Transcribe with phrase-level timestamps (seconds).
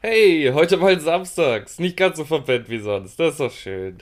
[0.00, 1.80] Hey, heute mal samstags.
[1.80, 3.18] Nicht ganz so verpennt wie sonst.
[3.18, 3.98] Das ist doch schön.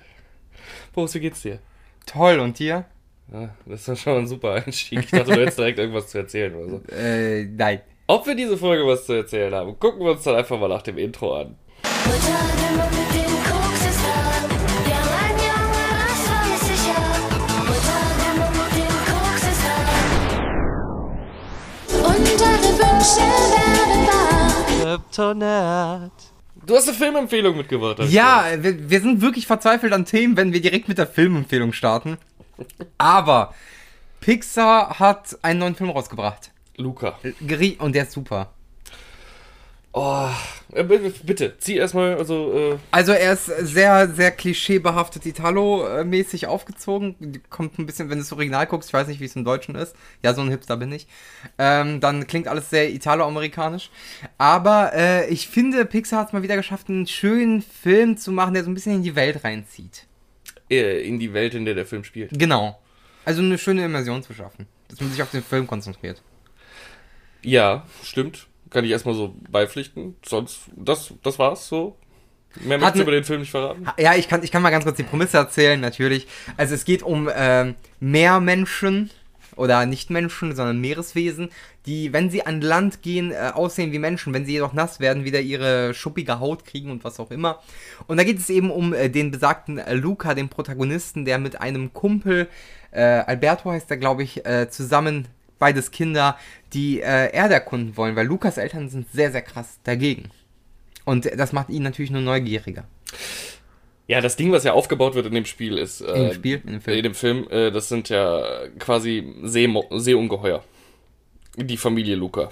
[0.93, 1.59] Boris, wie geht's dir?
[2.05, 2.85] Toll, und dir?
[3.33, 4.99] Ja, das ist doch schon mal ein super Einstieg.
[5.05, 6.83] Ich dachte, du hättest direkt irgendwas zu erzählen oder so.
[6.95, 7.81] Äh, nein.
[8.09, 10.83] Ob wir diese Folge was zu erzählen haben, gucken wir uns dann einfach mal nach
[10.83, 11.57] dem Intro an.
[24.99, 26.11] Kryptonat.
[26.67, 27.99] Du hast eine Filmempfehlung mitgebracht.
[27.99, 28.15] hast du?
[28.15, 32.19] Ja, wir, wir sind wirklich verzweifelt an Themen, wenn wir direkt mit der Filmempfehlung starten.
[32.99, 33.55] Aber
[34.21, 36.51] Pixar hat einen neuen Film rausgebracht.
[36.77, 37.19] Luca.
[37.47, 38.51] Geri- Und der ist super.
[39.99, 40.29] Oh,
[40.73, 47.41] äh, bitte, bitte, zieh erstmal, also, äh, Also er ist sehr, sehr klischeebehaftet Italo-mäßig aufgezogen.
[47.49, 49.75] Kommt ein bisschen, wenn du das Original guckst, ich weiß nicht, wie es im Deutschen
[49.75, 49.97] ist.
[50.23, 51.07] Ja, so ein Hipster bin ich.
[51.57, 53.89] Ähm, dann klingt alles sehr italo-amerikanisch.
[54.37, 58.53] Aber äh, ich finde, Pixar hat es mal wieder geschafft, einen schönen Film zu machen,
[58.53, 60.07] der so ein bisschen in die Welt reinzieht.
[60.69, 62.39] äh, in die Welt, in der der Film spielt.
[62.39, 62.79] Genau.
[63.25, 64.67] Also eine schöne Immersion zu schaffen.
[64.89, 66.21] Dass man sich auf den Film konzentriert.
[67.43, 68.47] Ja, stimmt.
[68.77, 70.17] Kann ich erstmal so beipflichten.
[70.23, 71.97] Sonst, das, das war's so.
[72.61, 73.87] Mehr möchtest du ne- über den Film nicht verraten?
[73.99, 76.27] Ja, ich kann, ich kann mal ganz kurz die Prämisse erzählen, natürlich.
[76.59, 79.09] Also es geht um ähm, Meermenschen
[79.57, 81.49] oder nicht Menschen, sondern Meereswesen,
[81.87, 85.25] die, wenn sie an Land gehen, äh, aussehen wie Menschen, wenn sie jedoch nass werden,
[85.25, 87.63] wieder ihre schuppige Haut kriegen und was auch immer.
[88.09, 91.63] Und da geht es eben um äh, den besagten äh, Luca, den Protagonisten, der mit
[91.63, 92.47] einem Kumpel,
[92.91, 96.37] äh, Alberto heißt er, glaube ich, äh, zusammen, beides Kinder,
[96.73, 100.31] die äh, Erde erkunden wollen, weil Lukas Eltern sind sehr, sehr krass dagegen.
[101.05, 102.85] Und das macht ihn natürlich nur neugieriger.
[104.09, 106.01] Ja, das Ding, was ja aufgebaut wird in dem Spiel, ist.
[106.01, 106.63] Äh, In dem Spiel?
[106.65, 106.97] In dem Film.
[106.97, 108.45] In dem Film, äh, das sind ja
[108.79, 110.63] quasi Seemo Seeungeheuer.
[111.57, 112.51] Die Familie Luca.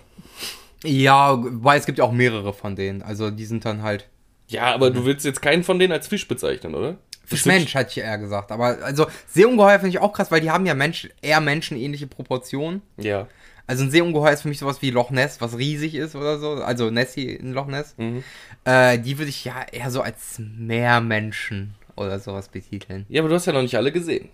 [0.83, 3.03] Ja, weil es gibt ja auch mehrere von denen.
[3.03, 4.09] Also die sind dann halt.
[4.49, 6.97] Ja, aber du willst jetzt keinen von denen als Fisch bezeichnen, oder?
[7.25, 8.53] Fischmensch, hatte ich eher gesagt.
[8.53, 12.83] Aber also Seeungeheuer finde ich auch krass, weil die haben ja Mensch, eher menschenähnliche Proportionen.
[12.97, 13.29] Ja.
[13.67, 16.53] Also ein Seeungeheuer ist für mich sowas wie Loch Ness, was riesig ist oder so.
[16.55, 17.95] Also Nessie in Loch Ness.
[17.97, 18.23] Mhm.
[18.65, 23.07] Äh, die würde ich ja eher so als Meermenschen oder sowas betiteln.
[23.09, 24.29] Ja, aber du hast ja noch nicht alle gesehen.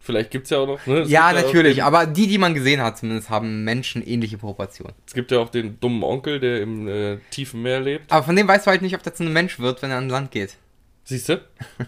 [0.00, 0.84] Vielleicht gibt's ja auch noch.
[0.86, 1.00] Ne?
[1.00, 4.94] Es Ja, gibt natürlich, den, aber die, die man gesehen hat, zumindest haben menschenähnliche Proportionen.
[5.06, 8.10] Es gibt ja auch den dummen Onkel, der im äh, tiefen Meer lebt.
[8.10, 9.98] Aber von dem weißt du halt nicht, ob der zu einem Mensch wird, wenn er
[9.98, 10.56] an Land geht.
[11.04, 11.40] Siehst du?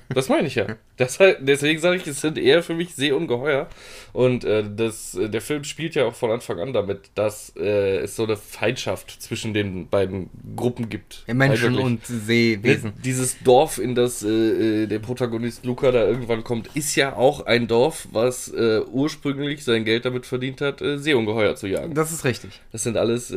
[0.08, 0.66] Das meine ich ja.
[0.96, 3.68] Das, deswegen sage ich, es sind eher für mich Seeungeheuer.
[4.12, 7.98] Und äh, das, äh, der Film spielt ja auch von Anfang an damit, dass äh,
[7.98, 11.24] es so eine Feindschaft zwischen den beiden Gruppen gibt.
[11.26, 11.84] Menschen Eindeutig.
[11.84, 12.90] und Seewesen.
[12.90, 17.14] Ne, Dieses Dorf, in das äh, äh, der Protagonist Luca da irgendwann kommt, ist ja
[17.14, 21.94] auch ein Dorf, was äh, ursprünglich sein Geld damit verdient hat, Seeungeheuer zu jagen.
[21.94, 22.60] Das ist richtig.
[22.72, 23.30] Das sind alles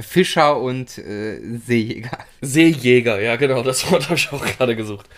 [0.00, 2.18] Fischer und äh, Seejäger.
[2.40, 5.08] Seejäger, ja genau, das Wort habe ich auch gerade gesucht.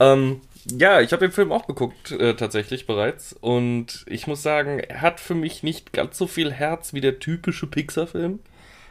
[0.00, 0.40] Ähm,
[0.70, 3.32] ja, ich habe den Film auch geguckt, äh, tatsächlich bereits.
[3.32, 7.18] Und ich muss sagen, er hat für mich nicht ganz so viel Herz wie der
[7.18, 8.40] typische Pixar-Film.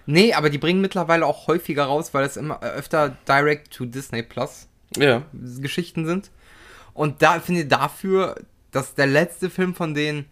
[0.05, 4.23] Nee, aber die bringen mittlerweile auch häufiger raus, weil es immer öfter Direct to Disney
[4.23, 5.23] Plus Ja.
[5.33, 6.31] Geschichten sind.
[6.93, 8.35] Und da finde ich dafür,
[8.71, 10.25] dass der letzte Film von denen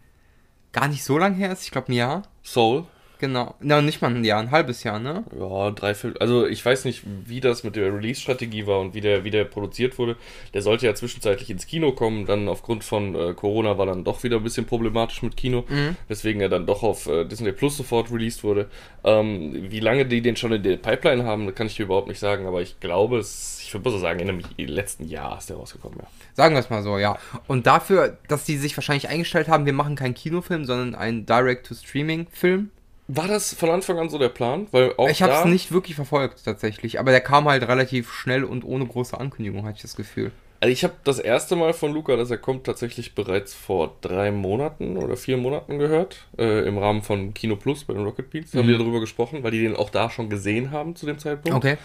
[0.72, 2.24] gar nicht so lang her ist, ich glaube ein Jahr.
[2.44, 2.86] Soul.
[3.20, 3.56] Genau.
[3.60, 5.24] Na, nicht mal ein Jahr, ein halbes Jahr, ne?
[5.40, 6.20] Ja, drei Filme.
[6.20, 9.46] Also ich weiß nicht, wie das mit der Release-Strategie war und wie der, wie der
[9.46, 10.16] produziert wurde.
[10.54, 12.26] Der sollte ja zwischenzeitlich ins Kino kommen.
[12.26, 15.64] Dann aufgrund von äh, Corona war dann doch wieder ein bisschen problematisch mit Kino.
[16.08, 18.70] Weswegen er dann doch auf äh, Disney Plus sofort released wurde.
[19.04, 22.20] Ähm, wie lange die den schon in der Pipeline haben, kann ich dir überhaupt nicht
[22.20, 22.46] sagen.
[22.46, 25.58] Aber ich glaube, es, ich würde mal so sagen, in dem letzten Jahr ist der
[25.58, 26.00] rausgekommen.
[26.00, 26.08] Ja.
[26.34, 27.18] Sagen wir es mal so, ja.
[27.48, 32.72] Und dafür, dass die sich wahrscheinlich eingestellt haben, wir machen keinen Kinofilm, sondern einen Direct-to-Streaming-Film.
[33.08, 34.68] War das von Anfang an so der Plan?
[34.72, 37.00] Weil auch Ich habe es nicht wirklich verfolgt, tatsächlich.
[37.00, 40.32] Aber der kam halt relativ schnell und ohne große Ankündigung, hatte ich das Gefühl.
[40.60, 44.32] Also ich habe das erste Mal von Luca, dass er kommt, tatsächlich bereits vor drei
[44.32, 46.26] Monaten oder vier Monaten gehört.
[46.38, 48.52] Äh, Im Rahmen von Kino Plus bei den Rocket Beats.
[48.52, 51.20] Da haben wir darüber gesprochen, weil die den auch da schon gesehen haben zu dem
[51.20, 51.56] Zeitpunkt.
[51.56, 51.78] Okay.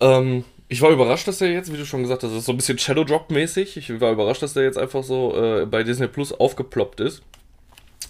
[0.00, 2.52] Ähm, ich war überrascht, dass er jetzt, wie du schon gesagt hast, das ist so
[2.52, 3.76] ein bisschen Shadow Drop-mäßig.
[3.76, 7.22] Ich war überrascht, dass der jetzt einfach so äh, bei Disney Plus aufgeploppt ist.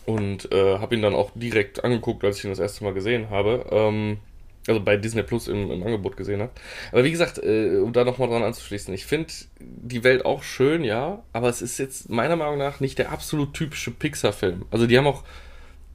[0.06, 3.30] Und äh, habe ihn dann auch direkt angeguckt, als ich ihn das erste Mal gesehen
[3.30, 3.66] habe.
[3.70, 4.18] Ähm,
[4.66, 6.52] also bei Disney Plus im, im Angebot gesehen habe.
[6.92, 10.84] Aber wie gesagt, äh, um da nochmal dran anzuschließen, ich finde die Welt auch schön,
[10.84, 14.66] ja, aber es ist jetzt meiner Meinung nach nicht der absolut typische Pixar-Film.
[14.70, 15.24] Also die haben auch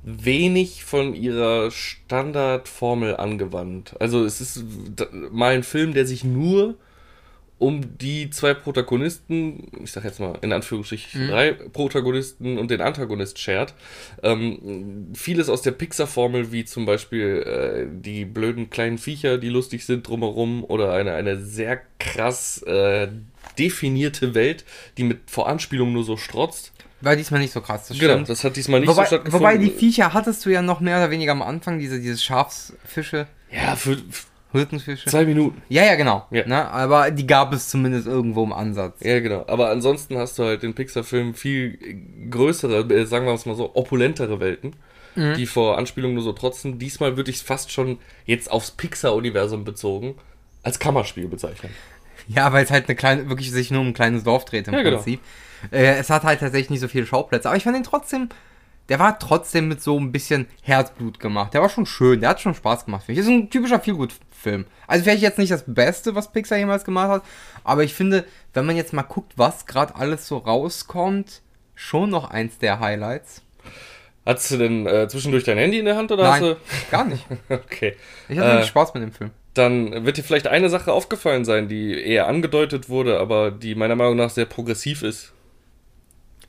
[0.03, 3.95] wenig von ihrer Standardformel angewandt.
[3.99, 4.63] Also es ist
[5.31, 6.75] mal ein Film, der sich nur
[7.59, 13.39] um die zwei Protagonisten, ich sag jetzt mal in Anführungsstrichen drei Protagonisten und den Antagonist
[13.39, 13.73] schert.
[14.21, 19.85] Ähm, vieles aus der Pixar-Formel, wie zum Beispiel äh, die blöden kleinen Viecher, die lustig
[19.85, 23.07] sind drumherum, oder eine, eine sehr krass äh,
[23.57, 24.63] definierte Welt,
[24.97, 26.73] die mit Voranspielung nur so strotzt.
[27.01, 28.29] War diesmal nicht so krass, das Genau, stimmt.
[28.29, 29.39] das hat diesmal nicht so Wobei, stattgefunden.
[29.47, 33.27] wobei die Viecher hattest du ja noch mehr oder weniger am Anfang, diese, diese Schafsfische,
[33.51, 35.09] ja, für, für Hirtenfische.
[35.09, 35.61] zwei Minuten.
[35.69, 36.25] Ja, ja, genau.
[36.31, 36.47] Ja.
[36.47, 36.67] Ne?
[36.69, 39.01] Aber die gab es zumindest irgendwo im Ansatz.
[39.01, 39.43] Ja, genau.
[39.47, 41.77] Aber ansonsten hast du halt den Pixar-Film viel
[42.29, 44.75] größere, äh, sagen wir es mal so, opulentere Welten,
[45.15, 45.33] Mhm.
[45.35, 46.79] die vor Anspielung nur so trotzen.
[46.79, 50.15] Diesmal würde ich es fast schon jetzt aufs Pixar-Universum bezogen
[50.63, 51.71] als Kammerspiel bezeichnen.
[52.27, 54.73] Ja, weil es halt eine kleine, wirklich sich nur um ein kleines Dorf dreht im
[54.73, 54.97] Ja, genau.
[54.97, 55.19] Prinzip.
[55.71, 58.29] Äh, es hat halt tatsächlich nicht so viele Schauplätze, aber ich fand ihn trotzdem,
[58.89, 61.53] der war trotzdem mit so ein bisschen Herzblut gemacht.
[61.53, 63.03] Der war schon schön, der hat schon Spaß gemacht.
[63.05, 63.27] Finde ich.
[63.27, 64.65] Ist ein typischer Feelgood-Film.
[64.87, 67.23] Also vielleicht jetzt nicht das Beste, was Pixar jemals gemacht hat,
[67.63, 71.41] aber ich finde, wenn man jetzt mal guckt, was gerade alles so rauskommt,
[71.75, 73.41] schon noch eins der Highlights.
[74.25, 77.25] Hattest du denn äh, zwischendurch dein Handy in der Hand oder Nein, hast gar nicht.
[77.29, 77.37] du.
[77.55, 77.95] Okay.
[78.27, 79.31] Ich hatte Äh, Spaß mit dem Film.
[79.53, 83.95] Dann wird dir vielleicht eine Sache aufgefallen sein, die eher angedeutet wurde, aber die meiner
[83.95, 85.33] Meinung nach sehr progressiv ist.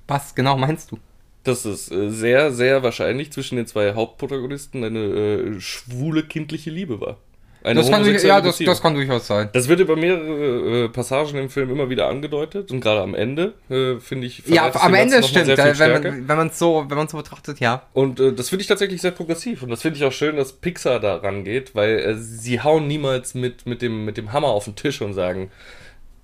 [0.07, 0.99] Was genau meinst du?
[1.45, 7.01] Dass es äh, sehr, sehr wahrscheinlich zwischen den zwei Hauptprotagonisten eine äh, schwule kindliche Liebe
[7.01, 7.19] war.
[7.63, 9.49] Eine Das kann, homosexuelle ja, das, das kann durchaus sein.
[9.53, 13.55] Das wird über mehrere äh, Passagen im Film immer wieder angedeutet und gerade am Ende
[13.69, 14.45] äh, finde ich.
[14.47, 16.11] Ja, am Ende stimmt, da, wenn Stärke.
[16.11, 17.83] man wenn man es so, wenn man so betrachtet, ja.
[17.95, 20.53] Und äh, das finde ich tatsächlich sehr progressiv und das finde ich auch schön, dass
[20.53, 24.65] Pixar da rangeht, weil äh, sie hauen niemals mit, mit, dem, mit dem Hammer auf
[24.65, 25.51] den Tisch und sagen,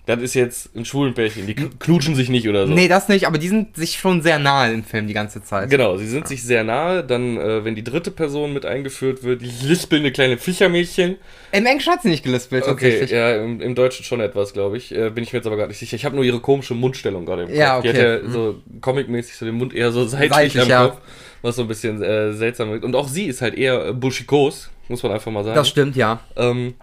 [0.07, 2.75] das ist jetzt ein schwulen Pärchen, die kn- knutschen sich nicht oder so.
[2.75, 5.71] Nee, das nicht, aber die sind sich schon sehr nahe im Film die ganze Zeit.
[5.71, 7.03] Genau, sie sind sich sehr nahe.
[7.03, 11.17] Dann, äh, wenn die dritte Person mit eingeführt wird, die lispelnde kleine Fischermädchen.
[11.53, 14.95] Im Englischen hat sie nicht gelispelt, Okay, ja, im, im Deutschen schon etwas, glaube ich.
[14.95, 15.97] Äh, bin ich mir jetzt aber gar nicht sicher.
[15.97, 17.57] Ich habe nur ihre komische Mundstellung gerade im Kopf.
[17.57, 18.21] Ja, Die hat okay.
[18.25, 20.87] ja so comicmäßig so den Mund eher so seitlich, Seitlich, am ja.
[20.89, 20.99] Kopf,
[21.41, 22.85] was so ein bisschen äh, seltsam wirkt.
[22.85, 25.55] Und auch sie ist halt eher äh, buschikos, muss man einfach mal sagen.
[25.57, 26.21] Das stimmt, ja.
[26.37, 26.75] Ähm,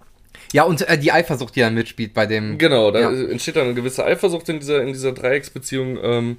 [0.53, 2.57] Ja, und äh, die Eifersucht, die dann mitspielt bei dem.
[2.57, 3.11] Genau, da Ja.
[3.29, 5.97] entsteht dann eine gewisse Eifersucht in dieser, in dieser Dreiecksbeziehung.
[6.01, 6.37] Ähm,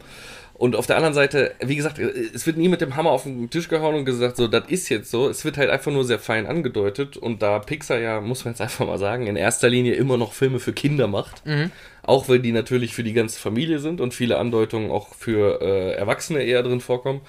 [0.55, 3.51] und auf der anderen Seite, wie gesagt, es wird nie mit dem Hammer auf den
[3.51, 5.29] Tisch gehauen und gesagt, so, das ist jetzt so.
[5.29, 7.17] Es wird halt einfach nur sehr fein angedeutet.
[7.17, 10.35] Und da Pixar ja, muss man jetzt einfach mal sagen, in erster Linie immer noch
[10.35, 11.43] Filme für Kinder macht,
[12.05, 15.93] auch wenn die natürlich für die ganze Familie sind und viele Andeutungen auch für äh,
[15.95, 17.23] Erwachsene eher drin vorkommen,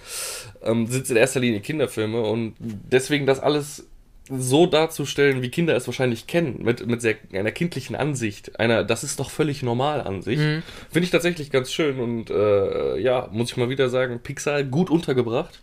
[0.63, 2.21] ähm, sind es in erster Linie Kinderfilme.
[2.21, 3.87] Und deswegen das alles
[4.29, 9.03] so darzustellen, wie Kinder es wahrscheinlich kennen, mit, mit sehr, einer kindlichen Ansicht, einer, das
[9.03, 10.41] ist doch völlig normal Ansicht,
[10.89, 14.89] finde ich tatsächlich ganz schön und äh, ja, muss ich mal wieder sagen, Pixar gut
[14.89, 15.61] untergebracht.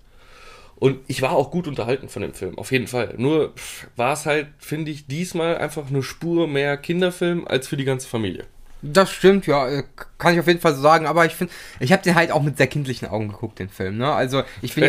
[0.77, 3.15] Und ich war auch gut unterhalten von dem Film, auf jeden Fall.
[3.19, 3.53] Nur
[3.97, 8.09] war es halt, finde ich, diesmal einfach eine Spur mehr Kinderfilm als für die ganze
[8.09, 8.47] Familie.
[8.83, 9.83] Das stimmt, ja, äh,
[10.19, 12.43] kann ich auf jeden Fall so sagen, aber ich finde, ich habe den halt auch
[12.43, 14.13] mit sehr kindlichen Augen geguckt, den Film, ne?
[14.13, 14.89] Also, ich ja,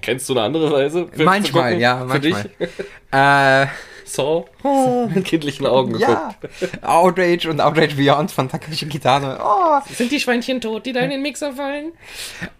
[0.00, 1.08] Kennst du eine andere Weise?
[1.08, 2.42] Film manchmal, ja, für manchmal.
[2.44, 2.68] dich?
[3.12, 3.66] Äh,
[4.06, 4.44] Saw?
[5.14, 6.36] mit kindlichen Augen geguckt.
[6.60, 9.36] ja, Outrage und Outrage Beyond von Takashi Kitano.
[9.42, 11.92] Oh, Sind die Schweinchen tot, die da in den Mixer fallen?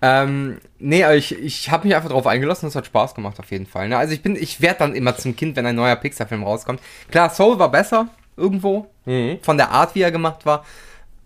[0.03, 3.39] Ähm, nee, aber ich, ich habe mich einfach drauf eingelassen und es hat Spaß gemacht
[3.39, 3.89] auf jeden Fall.
[3.89, 3.97] Ne?
[3.97, 6.81] Also ich bin, ich werde dann immer zum Kind, wenn ein neuer Pixar-Film rauskommt.
[7.11, 9.39] Klar, Soul war besser, irgendwo, Mhm.
[9.43, 10.65] von der Art, wie er gemacht war.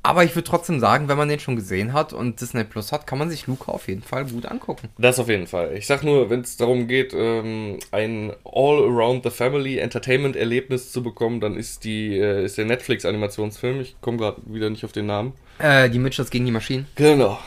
[0.03, 3.07] Aber ich würde trotzdem sagen, wenn man den schon gesehen hat und Disney Plus hat,
[3.07, 4.89] kann man sich Luca auf jeden Fall gut angucken.
[4.97, 5.75] Das auf jeden Fall.
[5.77, 11.85] Ich sag nur, wenn es darum geht, ähm, ein All-Around-the-Family Entertainment-Erlebnis zu bekommen, dann ist
[11.85, 13.81] die äh, ist der Netflix-Animationsfilm.
[13.81, 15.33] Ich komme gerade wieder nicht auf den Namen.
[15.59, 16.87] Äh, die Mitchells gegen die Maschinen.
[16.95, 17.38] Genau.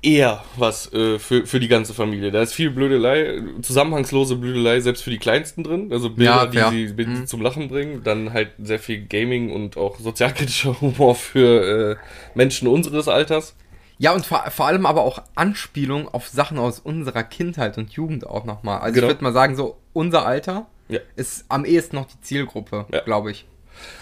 [0.00, 2.30] Eher was äh, für, für die ganze Familie.
[2.30, 5.92] Da ist viel Blödelei, zusammenhangslose Blödelei, selbst für die Kleinsten drin.
[5.92, 8.02] Also Bilder, Ja, die sie die sie zum Lachen bringen.
[8.04, 11.96] Dann halt sehr viel Gaming und auch sozialkritischer Humor für äh,
[12.34, 13.56] Menschen unseres Alters.
[14.00, 18.24] Ja, und vor, vor allem aber auch Anspielung auf Sachen aus unserer Kindheit und Jugend
[18.24, 18.78] auch nochmal.
[18.78, 19.06] Also Genau.
[19.08, 21.00] ich würde mal sagen, so unser Alter Ja.
[21.16, 23.00] ist am ehesten noch die Zielgruppe, Ja.
[23.00, 23.46] glaube ich.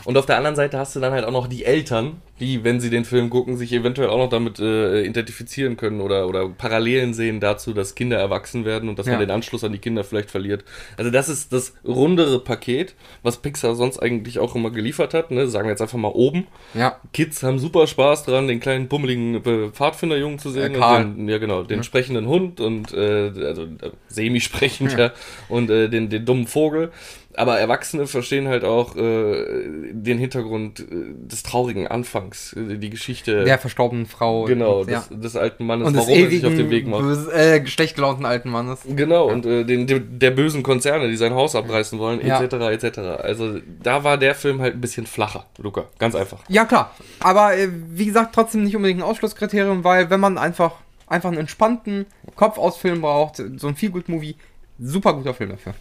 [0.04, 2.80] Und auf der anderen Seite hast du dann halt auch noch die Eltern, die, wenn
[2.80, 7.14] sie den Film gucken, sich eventuell auch noch damit äh, identifizieren können oder, oder Parallelen
[7.14, 9.12] sehen dazu, dass Kinder erwachsen werden und dass Ja.
[9.12, 10.62] man den Anschluss an die Kinder vielleicht verliert.
[10.99, 15.30] Also das ist das rundere Paket, was Pixar sonst eigentlich auch immer geliefert hat.
[15.30, 15.49] Ne?
[15.49, 16.47] Sagen wir jetzt einfach mal oben.
[16.75, 17.00] Ja.
[17.14, 20.75] Kids haben super Spaß dran, den kleinen bummeligen äh, Pfadfinderjungen zu sehen.
[20.75, 20.78] Äh.
[20.78, 25.12] Und den, ja, genau, den sprechenden Hund und äh, also äh, semi-sprechend, ja.
[25.49, 26.90] und äh, den, den dummen Vogel.
[27.37, 29.45] Aber Erwachsene verstehen halt auch äh,
[29.93, 33.45] den Hintergrund äh, des traurigen Anfangs, äh, die Geschichte.
[33.45, 34.45] Der verstorbenen Frau.
[34.45, 35.05] genau, und, ja.
[35.11, 37.02] des, des alten Mannes, und des warum er sich auf den Weg macht.
[37.02, 38.81] böse, äh, schlecht gelaunten alten Mannes.
[38.88, 42.43] Genau, und äh, den, den, der bösen Konzerne, die sein Haus abreißen wollen, Ja.
[42.43, 42.99] etc., etc.
[43.23, 45.85] Also da war der Film halt ein bisschen flacher, Luca.
[45.99, 46.38] Ganz einfach.
[46.49, 46.95] Ja, klar.
[47.21, 50.73] Aber äh, wie gesagt, trotzdem nicht unbedingt ein Ausschlusskriterium, weil wenn man einfach,
[51.07, 54.37] einfach einen entspannten Kopf aus Film braucht, so ein Feel-Good-Movie,
[54.78, 55.75] super guter Film dafür.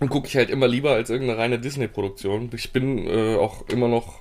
[0.00, 2.50] Und gucke ich halt immer lieber als irgendeine reine Disney-Produktion.
[2.54, 4.20] Ich bin äh, auch immer noch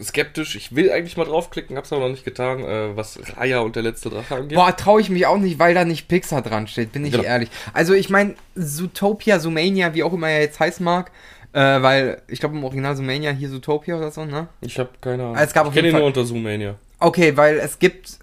[0.00, 0.56] skeptisch.
[0.56, 3.82] Ich will eigentlich mal draufklicken, hab's aber noch nicht getan, äh, was Raya und der
[3.82, 4.56] letzte Drache angeht.
[4.56, 7.24] Boah, traue ich mich auch nicht, weil da nicht Pixar dran steht, bin ich Genau.
[7.24, 7.50] ehrlich.
[7.72, 11.10] Also ich meine, Zootopia, Zoomania, wie auch immer er jetzt heißen mag,
[11.52, 14.48] äh, weil ich glaube im Original Zoomania hier Zootopia oder so, ne?
[14.62, 15.36] Ich habe keine Ahnung.
[15.36, 16.76] Es gab ich kenne ihn nur unter Zoomania.
[16.98, 18.18] Okay, weil es gibt.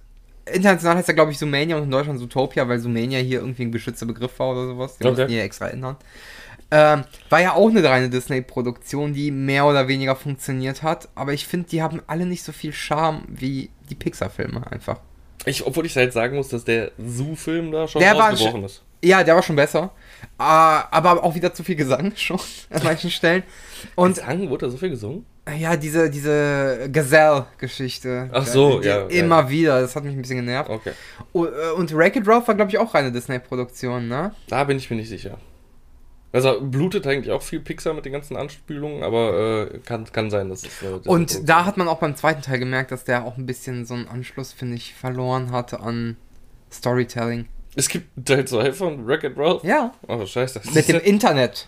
[0.51, 3.71] International heißt er, glaube ich, Zoomania und in Deutschland Zootopia, weil Zoomania hier irgendwie ein
[3.71, 4.97] geschützter Begriff war oder sowas.
[4.97, 5.11] Die Okay.
[5.11, 5.95] mussten hier extra ändern.
[6.71, 11.47] Ähm, war ja auch eine reine Disney-Produktion, die mehr oder weniger funktioniert hat, aber ich
[11.47, 14.99] finde, die haben alle nicht so viel Charme wie die Pixar-Filme einfach.
[15.45, 18.83] Ich, obwohl ich halt sagen muss, dass der Zoo-Film da schon Der war rausgebrochen ist.
[19.01, 19.91] Ja, der war schon besser.
[20.37, 23.43] Äh, aber auch wieder zu viel Gesang schon an manchen Stellen.
[23.95, 25.25] Und Gesang, wurde da so viel gesungen?
[25.57, 28.29] ja, diese, diese Gazelle-Geschichte.
[28.31, 29.49] Ach so, die, ja, Immer ja.
[29.49, 30.69] wieder, das hat mich ein bisschen genervt.
[30.69, 30.91] Okay.
[31.33, 34.35] Äh, Und Wreck-It Ralph war, glaube ich, auch reine Disney-Produktion, ne?
[34.47, 35.39] Da bin ich mir nicht sicher.
[36.31, 40.49] Also blutet eigentlich auch viel Pixar mit den ganzen Anspielungen, aber äh, kann, kann sein,
[40.49, 40.81] dass es.
[40.83, 43.85] Äh, Und da hat man auch beim zweiten Teil gemerkt, dass der auch ein bisschen
[43.85, 46.17] so einen Anschluss, finde ich, verloren hatte an
[46.71, 47.47] Storytelling.
[47.75, 49.63] Es gibt Teil 2 von Wreck-It Ralph.
[49.63, 49.93] Ja.
[50.07, 50.61] Oh, scheiße.
[50.63, 51.67] Das Mit dem Internet.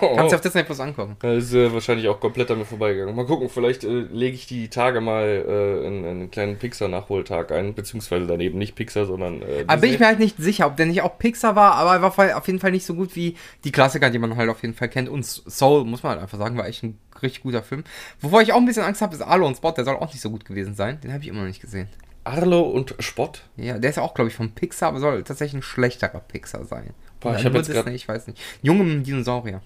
[0.00, 1.16] Oh, Kannst du auf Disney Plus angucken.
[1.20, 3.14] Das ist äh, wahrscheinlich auch komplett an mir vorbeigegangen.
[3.14, 7.52] Mal gucken, vielleicht äh, lege ich die Tage mal äh, in, in einen kleinen Pixar-Nachholtag
[7.52, 9.42] ein, beziehungsweise daneben nicht Pixar, sondern.
[9.42, 11.94] Äh, Aber bin ich mir halt nicht sicher, ob der nicht auch Pixar war, aber
[11.94, 14.62] er war auf jeden Fall nicht so gut wie die Klassiker, die man halt auf
[14.62, 15.08] jeden Fall kennt.
[15.08, 17.84] Und Soul, muss man halt einfach sagen, war echt ein richtig guter Film.
[18.20, 20.20] Wovor ich auch ein bisschen Angst habe, ist Arlo und Spot, der soll auch nicht
[20.20, 21.00] so gut gewesen sein.
[21.02, 21.88] Den habe ich immer noch nicht gesehen.
[22.24, 23.42] Arlo und Spott.
[23.56, 26.64] Ja, der ist ja auch, glaube ich, von Pixar, aber soll tatsächlich ein schlechterer Pixar
[26.64, 26.94] sein.
[27.20, 28.40] Boah, ich hab nur jetzt Disney, ich weiß nicht.
[28.62, 29.60] Junge mit dem Dinosaurier.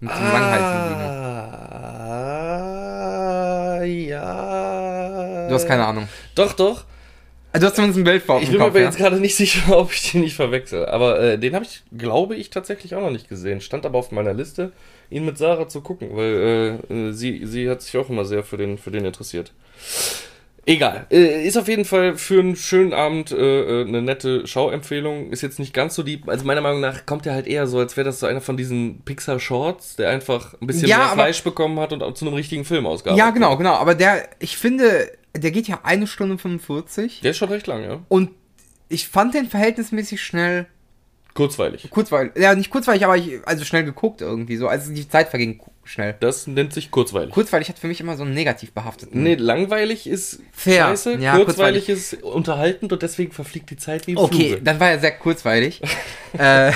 [0.00, 0.34] Mit so einem.
[3.78, 5.48] Ah, ja.
[5.48, 6.08] Du hast keine Ahnung.
[6.34, 6.84] Doch, doch.
[7.50, 8.86] Also, du hast zumindest ein Bild vor Ich bin mir Kopf, aber ja?
[8.86, 10.86] jetzt gerade nicht sicher, ob ich den nicht verwechsel.
[10.86, 13.60] Aber äh, den habe ich, glaube ich, tatsächlich auch noch nicht gesehen.
[13.60, 14.72] Stand aber auf meiner Liste,
[15.08, 18.44] ihn mit Sarah zu gucken, weil äh, äh, sie, sie hat sich auch immer sehr
[18.44, 19.52] für den, für den interessiert.
[20.68, 21.06] Egal.
[21.10, 23.36] Äh, ist auf jeden Fall für einen schönen Abend äh,
[23.82, 25.30] äh, eine nette Schauempfehlung.
[25.32, 26.20] Ist jetzt nicht ganz so die.
[26.26, 28.58] Also meiner Meinung nach kommt er halt eher so, als wäre das so einer von
[28.58, 32.26] diesen Pixar-Shorts, der einfach ein bisschen Ja, mehr aber- Fleisch bekommen hat und auch zu
[32.26, 33.74] einem richtigen Film ausgearbeitet Ja, genau, genau.
[33.76, 37.20] Aber der, ich finde, der geht ja eine Stunde 45.
[37.22, 38.00] Der ist schon recht lang, ja.
[38.08, 38.30] Und
[38.90, 40.66] ich fand den verhältnismäßig schnell
[41.34, 41.88] Kurzweilig.
[41.90, 42.32] kurzweilig.
[42.36, 44.66] Ja, nicht kurzweilig, aber ich, also schnell geguckt irgendwie so.
[44.68, 46.14] Also die Zeit verging schnell.
[46.20, 47.32] Das nennt sich kurzweilig.
[47.32, 49.22] Kurzweilig hat für mich immer so einen negativ behafteten.
[49.22, 50.86] Nee, langweilig ist Fair.
[50.88, 54.62] scheiße, Ja, kurzweilig, ist unterhaltend und deswegen verfliegt die Zeit wie im Okay, Fluge.
[54.62, 55.80] dann war er sehr kurzweilig.
[56.38, 56.72] äh,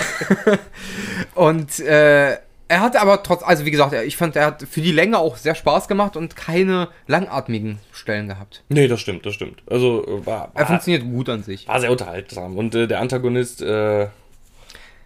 [1.35, 4.92] und äh, er hatte aber trotz, also wie gesagt, ich fand, er hat für die
[4.92, 8.62] Länge auch sehr Spaß gemacht und keine langatmigen Stellen gehabt.
[8.71, 9.62] Nee, das stimmt, das stimmt.
[9.66, 11.68] Also äh, war, Er war, funktioniert gut an sich.
[11.68, 12.56] war sehr unterhaltsam.
[12.56, 14.06] Und äh, der Antagonist, äh,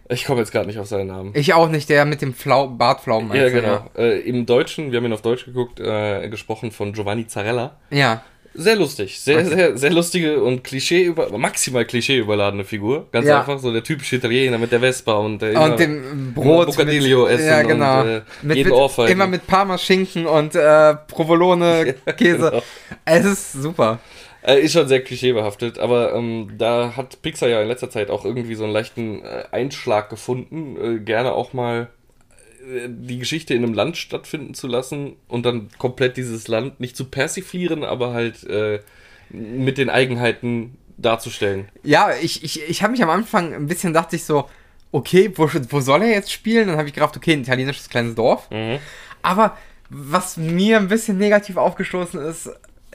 [0.08, 1.32] ich komme jetzt gerade nicht auf seinen Namen.
[1.34, 3.34] Ich auch nicht, der mit dem Flau Bartpflaumen.
[3.36, 3.84] Ja, genau.
[3.96, 7.76] Äh, Im Deutschen, wir haben ihn auf Deutsch geguckt, äh, gesprochen von Giovanni Zarella.
[7.90, 8.22] Ja.
[8.58, 9.48] Sehr lustig, sehr, Okay.
[9.50, 13.06] sehr, sehr lustige und Klischee über, maximal Klischee überladene Figur.
[13.12, 13.40] Ganz Ja.
[13.40, 16.68] einfach so der typische Italiener mit der Vespa und, äh, Und dem Brot.
[16.68, 18.00] Bocadillo essen ja, genau.
[18.00, 19.12] und, äh, mit, jeden mit, Ohrfeigen.
[19.12, 22.48] immer mit Parmaschinken und äh, Provolone Käse.
[22.50, 22.62] genau.
[23.04, 23.98] Es ist super.
[24.46, 28.24] Äh, ist schon sehr klischeebehaftet, aber ähm, da hat Pixar ja in letzter Zeit auch
[28.24, 31.88] irgendwie so einen leichten äh, Einschlag gefunden, äh, gerne auch mal
[32.60, 36.96] äh, die Geschichte in einem Land stattfinden zu lassen und dann komplett dieses Land nicht
[36.96, 38.78] zu persiflieren, aber halt äh,
[39.30, 41.68] mit den Eigenheiten darzustellen.
[41.82, 44.48] Ja, ich, ich, ich habe mich am Anfang ein bisschen dachte ich so,
[44.92, 46.68] okay, wo, wo soll er jetzt spielen?
[46.68, 48.48] Dann habe ich gedacht, okay, ein italienisches kleines Dorf.
[48.52, 48.78] Mhm.
[49.22, 49.56] Aber
[49.90, 52.50] was mir ein bisschen negativ aufgestoßen ist,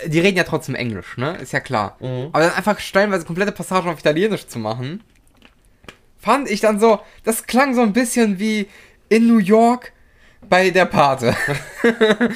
[0.06, 1.38] die reden ja trotzdem Englisch, ne?
[1.38, 1.98] Ist ja klar.
[2.00, 2.30] Mhm.
[2.32, 5.04] Aber dann einfach stellenweise komplette Passagen auf Italienisch zu machen,
[6.20, 8.68] fand ich dann so, das klang so ein bisschen wie
[9.10, 9.92] in New York
[10.48, 11.36] bei der Pate.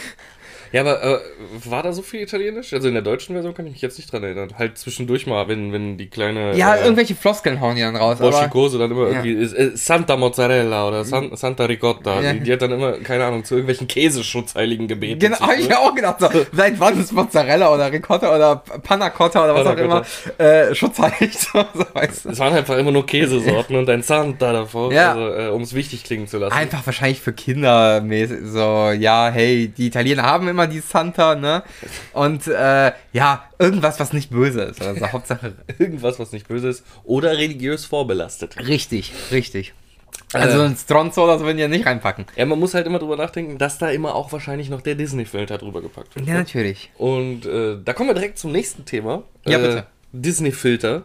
[0.75, 1.20] Ja, aber äh,
[1.63, 2.74] war da so viel Italienisch?
[2.74, 4.50] Also in der deutschen Version kann ich mich jetzt nicht dran erinnern.
[4.60, 8.20] Halt zwischendurch mal, wenn, wenn die kleine Ja, äh, irgendwelche Floskeln hauen die dann raus.
[8.20, 9.24] Boschikose dann immer Ja.
[9.24, 12.20] irgendwie ist, äh, Santa Mozzarella oder San, Santa Ricotta.
[12.20, 12.34] Ja.
[12.34, 15.20] Die, die hat dann immer, keine Ahnung, zu irgendwelchen Käseschutzheiligen gebeten.
[15.20, 19.10] genau, hab ich mir auch gedacht, so, seit wann ist Mozzarella oder Ricotta oder Panna
[19.12, 20.03] Cotta oder was auch Panna
[20.38, 21.32] immer äh, schutzheilig?
[21.55, 22.29] So, so, weißt du.
[22.29, 25.12] Es waren einfach immer nur Käsesorten und ein Santa davor, Ja.
[25.13, 26.53] also, äh, um es wichtig klingen zu lassen.
[26.53, 31.63] Einfach wahrscheinlich für Kinder mäßig, so, ja, hey, die Italiener haben immer die Santa, ne?
[32.13, 34.81] Und äh, ja, irgendwas, was nicht böse ist.
[34.81, 38.57] Also Hauptsache Irgendwas, was nicht böse ist oder religiös vorbelastet.
[38.67, 39.74] richtig, richtig.
[40.34, 42.25] Also ein Stronzo oder so würden die ja nicht reinpacken.
[42.36, 45.45] Ja, man muss halt immer drüber nachdenken, dass da immer auch wahrscheinlich noch der Disney-Film
[45.45, 46.27] da drüber gepackt wird.
[46.27, 46.91] Ja, natürlich.
[46.98, 49.24] Und äh, da kommen wir direkt zum nächsten Thema.
[49.45, 49.86] Ja, äh, bitte.
[50.12, 51.03] Disney-Filter.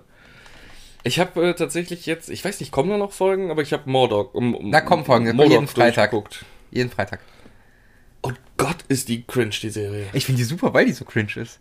[1.03, 3.89] Ich habe äh, tatsächlich jetzt, ich weiß nicht, kommen da noch Folgen, aber ich habe
[3.89, 4.35] Mordok.
[4.35, 6.13] Um, Da kommen Folgen, Mordok jeden Freitag.
[6.71, 7.21] Jeden Freitag.
[8.61, 10.07] Oh Gott, ist die cringe, die Serie.
[10.13, 11.61] Ich finde die super, weil die so cringe ist.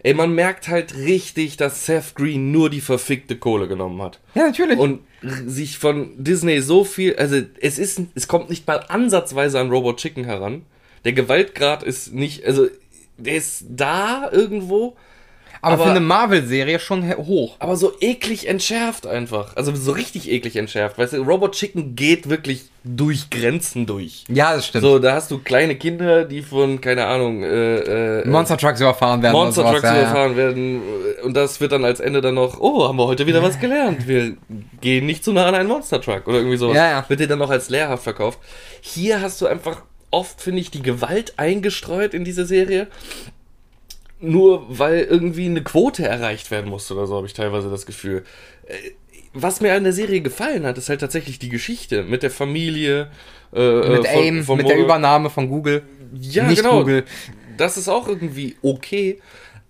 [0.00, 4.20] Ey, man merkt halt richtig, dass Seth Green nur die verfickte Kohle genommen hat.
[4.34, 4.78] Ja, natürlich.
[4.78, 5.00] Und
[5.46, 9.98] sich von Disney so viel, also es ist, es kommt nicht mal ansatzweise an Robot
[9.98, 10.64] Chicken heran.
[11.04, 12.68] Der Gewaltgrad ist nicht, also
[13.16, 14.96] der ist da irgendwo,
[15.60, 17.56] aber, aber- für eine Marvel-Serie schon hoch.
[17.58, 19.56] aber so eklig entschärft einfach.
[19.56, 20.98] Also so richtig eklig entschärft.
[20.98, 24.24] Weißt du, Robot Chicken geht wirklich durch Grenzen durch.
[24.28, 24.82] Ja, das stimmt.
[24.82, 29.22] So, da hast du kleine Kinder, die von, keine Ahnung, äh, äh, Monster Trucks überfahren
[29.22, 29.32] werden.
[29.34, 30.00] Monster Trucks ja, ja.
[30.02, 30.80] überfahren werden.
[31.22, 34.06] Und das wird dann als Ende dann noch, oh, haben wir heute wieder was gelernt.
[34.06, 34.36] Wir
[34.80, 36.76] gehen nicht zu nah an einen Monster Truck oder irgendwie sowas.
[36.76, 37.04] Ja, ja.
[37.08, 38.38] Wird dir dann noch als lehrhaft verkauft.
[38.80, 42.86] Hier hast du einfach oft, finde ich, die Gewalt eingestreut in diese Serie.
[44.20, 48.24] Nur weil irgendwie eine Quote erreicht werden musste oder so, habe ich teilweise das Gefühl.
[48.66, 48.74] Äh,
[49.32, 53.10] Was mir an der Serie gefallen hat, ist halt tatsächlich die Geschichte mit der Familie.
[53.52, 55.82] Äh, Mit äh, von- AIM, von mit der Übernahme von Google.
[56.14, 56.80] ja, Nicht genau.
[56.80, 57.04] Google.
[57.56, 59.20] Das ist auch irgendwie okay.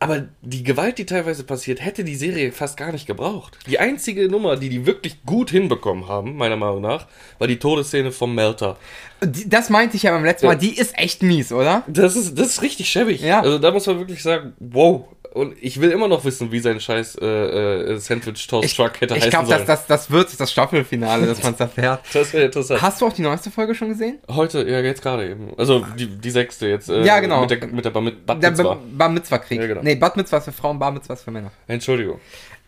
[0.01, 3.59] Aber die Gewalt, die teilweise passiert, hätte die Serie fast gar nicht gebraucht.
[3.67, 8.13] Die einzige Nummer, die die wirklich gut hinbekommen haben, meiner Meinung nach, war die Todesszene
[8.13, 8.77] vom Melter.
[9.21, 10.53] Das meinte ich ja beim letzten Ja.
[10.53, 10.59] Mal.
[10.59, 11.83] Die ist echt mies, oder?
[11.89, 13.21] Das ist, das ist richtig schäbig.
[13.21, 13.41] Ja.
[13.41, 15.09] Also da muss man wirklich sagen, wow.
[15.33, 19.01] Und ich will immer noch wissen, wie sein scheiß äh, äh, Sandwich Toast Ich, Truck
[19.01, 19.67] hätte ich heißen glaube, sollen.
[19.67, 22.01] das, das, das wird das Staffelfinale, dass man es erfährt.
[22.13, 22.81] das wäre interessant.
[22.83, 24.19] Hast du auch die neueste Folge schon gesehen?
[24.29, 25.53] Heute, ja, jetzt gerade eben.
[25.59, 26.89] Also die, die sechste jetzt.
[26.89, 27.43] Äh, Ja, genau.
[27.43, 28.75] Mit der, mit der Bar, mit Bat Der Mitzvah.
[28.75, 29.61] Ba- Bar Mitzvah Krieg.
[29.61, 29.83] Ja, genau.
[29.83, 31.53] Nee, Bat Mitzvah ist für Frauen, Bar Mitzvah ist für Männer.
[31.67, 32.19] Entschuldigung.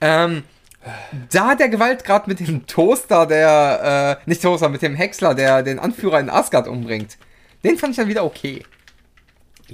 [0.01, 0.43] Ähm,
[1.33, 5.79] da der Gewaltgrad mit dem Toaster, der, äh, nicht Toaster, mit dem Häcksler, der den
[5.79, 7.19] Anführer in Asgard umbringt,
[7.65, 8.63] den fand ich dann wieder okay.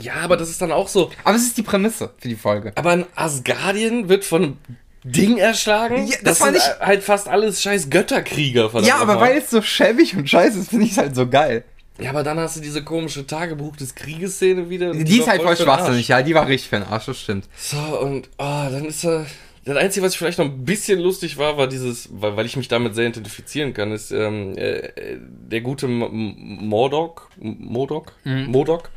[0.01, 1.11] Ja, aber das ist dann auch so.
[1.25, 2.73] Aber es ist die Prämisse für die Folge.
[2.77, 4.57] Aber ein Asgardien wird von einem
[5.05, 6.07] Ding erschlagen?
[6.07, 8.71] Ja, das das war sind nicht- halt fast alles scheiß Götterkrieger.
[8.83, 11.65] Ja, aber weil es so schäbig und scheiße ist, finde ich es halt so geil.
[11.99, 14.91] Ja, aber dann hast du diese komische Tagebuch des Krieges-Szene wieder.
[14.91, 17.47] und Die, ist halt voll schwachsinnig, ja, die war richtig für den Arsch, das stimmt.
[17.57, 19.25] So, und oh, dann ist er.
[19.65, 22.69] Das Einzige, was vielleicht noch ein bisschen lustig war, war dieses, weil, weil ich mich
[22.69, 28.13] damit sehr identifizieren kann, ist ähm, äh, äh, der gute M- M- Mordok, M- Modok,
[28.25, 28.91] Modok,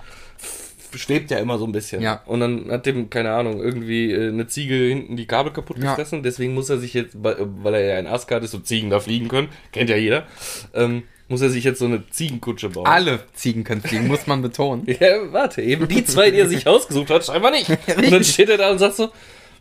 [0.95, 2.01] schwebt ja immer so ein bisschen.
[2.01, 2.21] Ja.
[2.25, 5.91] Und dann hat dem, keine Ahnung, irgendwie äh, eine Ziege hinten die Kabel kaputt Ja.
[5.91, 6.23] gefressen.
[6.23, 9.27] Deswegen muss er sich jetzt, weil er ja ein Asgard ist und Ziegen da fliegen
[9.27, 10.25] können, kennt ja jeder,
[10.73, 12.87] ähm, muss er sich jetzt so eine Ziegenkutsche bauen.
[12.87, 14.85] Alle Ziegen können fliegen, muss man betonen.
[14.99, 17.69] Ja, warte, eben die zwei, die er sich ausgesucht hat, scheinbar nicht.
[17.95, 19.09] Und dann steht er da und sagt so,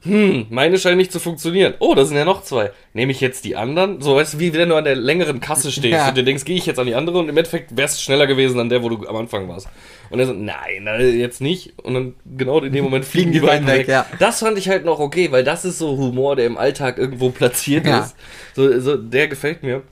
[0.02, 1.74] hm, meine scheinen nicht zu funktionieren.
[1.80, 2.70] Oh, da sind ja noch zwei.
[2.94, 4.00] Nehme ich jetzt die anderen?
[4.00, 6.08] So, weißt du, wie wenn du an der längeren Kasse stehst Ja.
[6.08, 8.26] und dir denkst, gehe ich jetzt an die andere und im Endeffekt wärst du schneller
[8.26, 9.68] gewesen an der, wo du am Anfang warst.
[10.11, 10.87] Und er so, nein,
[11.18, 11.74] jetzt nicht.
[11.82, 13.88] Und dann genau in dem Moment fliegen die beiden weg.
[13.88, 14.06] ja.
[14.18, 17.30] Das fand ich halt noch okay, weil das ist so Humor, der im Alltag irgendwo
[17.30, 18.00] platziert Ja.
[18.00, 18.14] ist.
[18.54, 19.82] So, so, der gefällt mir.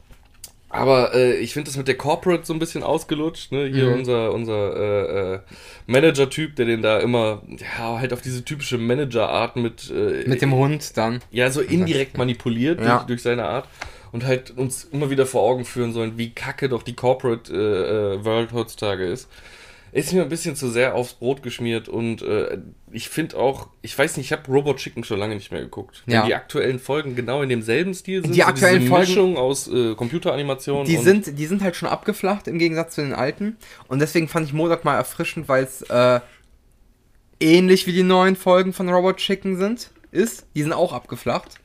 [0.77, 3.53] Aber äh, ich finde das mit der Corporate so ein bisschen ausgelutscht.
[3.53, 3.67] Ne?
[3.67, 3.95] Hier Mhm.
[3.95, 5.39] unser, unser äh, äh,
[5.87, 7.43] Manager-Typ, der den da immer,
[7.79, 11.21] ja, halt auf diese typische Manager-Art mit, äh, Mit dem Hund dann.
[11.31, 12.97] ja, so indirekt manipuliert Ja.
[12.99, 13.69] durch, durch seine Art.
[14.13, 18.15] Und halt uns immer wieder vor Augen führen sollen, wie kacke doch die Corporate äh,
[18.15, 19.29] äh, World heutzutage ist.
[19.97, 22.59] Ist mir ein bisschen zu sehr aufs Brot geschmiert und äh,
[22.93, 26.03] ich finde auch, ich weiß nicht, ich habe Robot Chicken schon lange nicht mehr geguckt.
[26.05, 26.27] Wenn Ja.
[26.27, 29.69] die aktuellen Folgen genau in demselben Stil sind, Die so aktuellen diese Folgen- Mischung aus
[29.69, 33.57] äh, Computeranimation Die sind, die sind halt schon abgeflacht im Gegensatz zu den alten.
[33.89, 36.21] Und deswegen fand ich Modok mal erfrischend, weil es äh,
[37.41, 39.91] ähnlich wie die neuen Folgen von Robot Chicken sind.
[40.13, 40.47] Ist.
[40.55, 41.57] Die sind auch abgeflacht.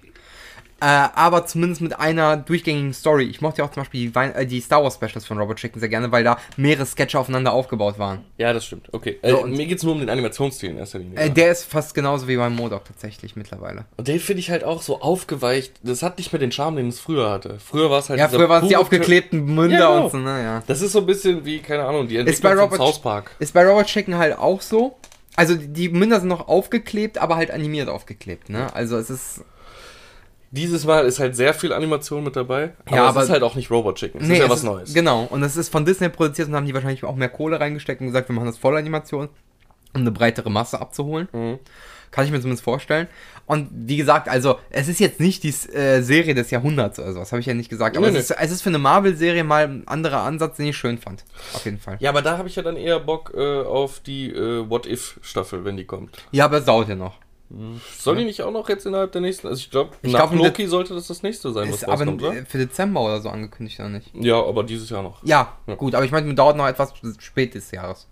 [0.82, 3.26] Äh, aber zumindest mit einer durchgängigen Story.
[3.26, 5.60] Ich mochte ja auch zum Beispiel die, Wein äh, die Star Wars Specials von Robert
[5.60, 8.26] Chicken sehr gerne, weil da mehrere Sketche aufeinander aufgebaut waren.
[8.40, 8.90] Ja, das stimmt.
[8.92, 9.20] Okay.
[9.22, 11.20] Äh, So, und- mir geht's nur um den Animationsstil in erster Linie.
[11.20, 11.34] Äh, ja.
[11.34, 13.86] der ist fast genauso wie beim Modok tatsächlich mittlerweile.
[13.98, 15.74] Und den finde ich halt auch so aufgeweicht.
[15.84, 17.60] Das hat nicht mehr den Charme, den es früher hatte.
[17.60, 20.06] Früher war es halt Ja, früher waren es die aufgeklebten Münder Ja, genau.
[20.06, 20.64] und so, ne, ja.
[20.66, 23.02] Das ist so ein bisschen wie, keine Ahnung, die Ist Entwicklung bei von Robert, South
[23.04, 23.36] Park.
[23.38, 24.98] ist bei Robert Chicken halt auch so.
[25.36, 28.74] Also die- die Münder sind noch aufgeklebt, aber halt animiert aufgeklebt, ne?
[28.74, 29.44] Also es ist.
[30.54, 32.74] Dieses Mal ist halt sehr viel Animation mit dabei.
[32.86, 34.22] Aber Ja, es aber- ist halt auch nicht Robot Chicken.
[34.22, 34.94] Es Nee, ist ja es was ist, Neues.
[34.94, 35.24] Genau.
[35.30, 38.08] Und es ist von Disney produziert und haben die wahrscheinlich auch mehr Kohle reingesteckt und
[38.08, 39.30] gesagt, wir machen das Vollanimation,
[39.94, 41.30] um eine breitere Masse abzuholen.
[41.32, 41.60] Mhm.
[42.12, 43.08] Kann ich mir zumindest vorstellen.
[43.46, 47.32] Und wie gesagt, also es ist jetzt nicht die äh, Serie des Jahrhunderts oder sowas,
[47.32, 47.96] habe ich ja nicht gesagt.
[47.96, 50.76] Aber Nee, es, ist, es ist für eine Marvel-Serie mal ein anderer Ansatz, den ich
[50.78, 51.24] schön fand.
[51.54, 51.96] Auf jeden Fall.
[52.02, 55.64] Ja, aber da habe ich ja dann eher Bock äh, auf die äh, What If-Staffel,
[55.64, 56.18] wenn die kommt.
[56.32, 57.16] Ja, aber es dauert ja noch.
[57.98, 59.48] Soll die nicht auch noch jetzt innerhalb der nächsten?
[59.48, 62.24] Also ich glaube, nach glaub, Loki sollte das das nächste sein, was Ist aber rauskommt,
[62.24, 62.34] oder?
[62.38, 64.10] äh, für Dezember oder so angekündigt oder nicht?
[64.14, 65.24] Ja, aber dieses Jahr noch.
[65.24, 65.76] Ja, Ja.
[65.76, 68.08] gut, aber ich meine, dauert noch etwas spät des Jahres.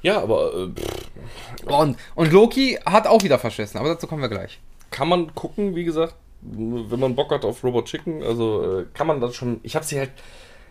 [0.00, 4.60] Ja, aber äh, Und, und Loki hat auch wieder verschissen, aber dazu kommen wir gleich.
[4.90, 9.06] kann man gucken, wie gesagt, wenn man Bock hat auf Robot Chicken, also äh, kann
[9.08, 9.58] man das schon.
[9.64, 10.12] Ich habe sie halt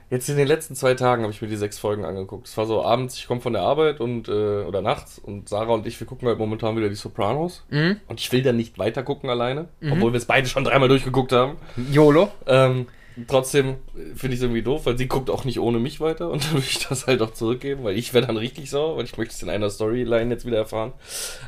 [0.10, 2.48] jetzt in den letzten zwei Tagen habe ich mir die sechs Folgen angeguckt.
[2.48, 4.32] Es war so abends, ich komme von der Arbeit und äh,
[4.64, 7.98] oder nachts und Sarah und ich, wir gucken halt momentan wieder die Sopranos Mhm.
[8.08, 11.32] und ich will dann nicht weiter gucken alleine, obwohl wir es beide schon dreimal durchgeguckt
[11.32, 11.58] haben.
[11.92, 12.30] YOLO.
[12.46, 12.88] Ähm,
[13.28, 13.78] trotzdem
[14.16, 16.54] finde ich es irgendwie doof, weil sie guckt auch nicht ohne mich weiter und dann
[16.54, 19.34] will ich das halt auch zurückgeben, weil ich werde dann richtig sauer, weil ich möchte
[19.34, 20.94] es in einer Storyline jetzt wieder erfahren.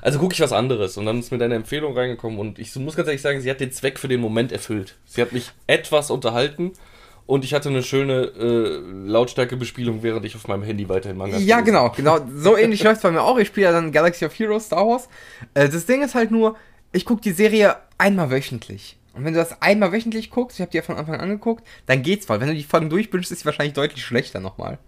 [0.01, 2.95] Also gucke ich was anderes und dann ist mir deine Empfehlung reingekommen und ich muss
[2.95, 4.95] ganz ehrlich sagen, sie hat den Zweck für den Moment erfüllt.
[5.05, 6.73] Sie hat mich etwas unterhalten
[7.29, 11.61] und ich hatte eine schöne äh, Lautstärkebespielung, während ich auf meinem Handy weiterhin Manga Ja,
[11.61, 12.19] gelesen genau, genau.
[12.35, 13.37] So ähnlich läuft es bei mir auch.
[13.37, 15.07] Ich spiele ja dann Galaxy of Heroes Star Wars.
[15.53, 16.55] Äh, das Ding ist halt nur,
[16.91, 18.97] ich gucke die Serie einmal wöchentlich.
[19.13, 21.63] Und wenn du das einmal wöchentlich guckst, ich habe die ja von Anfang an geguckt,
[21.85, 22.41] dann geht's voll.
[22.41, 24.79] Wenn du die Folgen durchbingst, ist sie wahrscheinlich deutlich schlechter nochmal.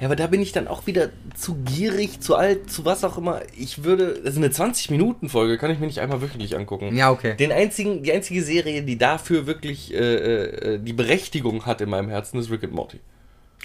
[0.00, 3.18] Ja, aber da bin ich dann auch wieder zu gierig, zu alt, zu was auch
[3.18, 3.42] immer.
[3.56, 6.94] Ich würde, also eine 20-Minuten-Folge kann ich mir nicht einmal wöchentlich angucken.
[6.96, 7.36] Ja, okay.
[7.36, 12.08] Den einzigen, die einzige Serie, die dafür wirklich äh, äh, die Berechtigung hat in meinem
[12.08, 13.00] Herzen, ist Rick and Morty.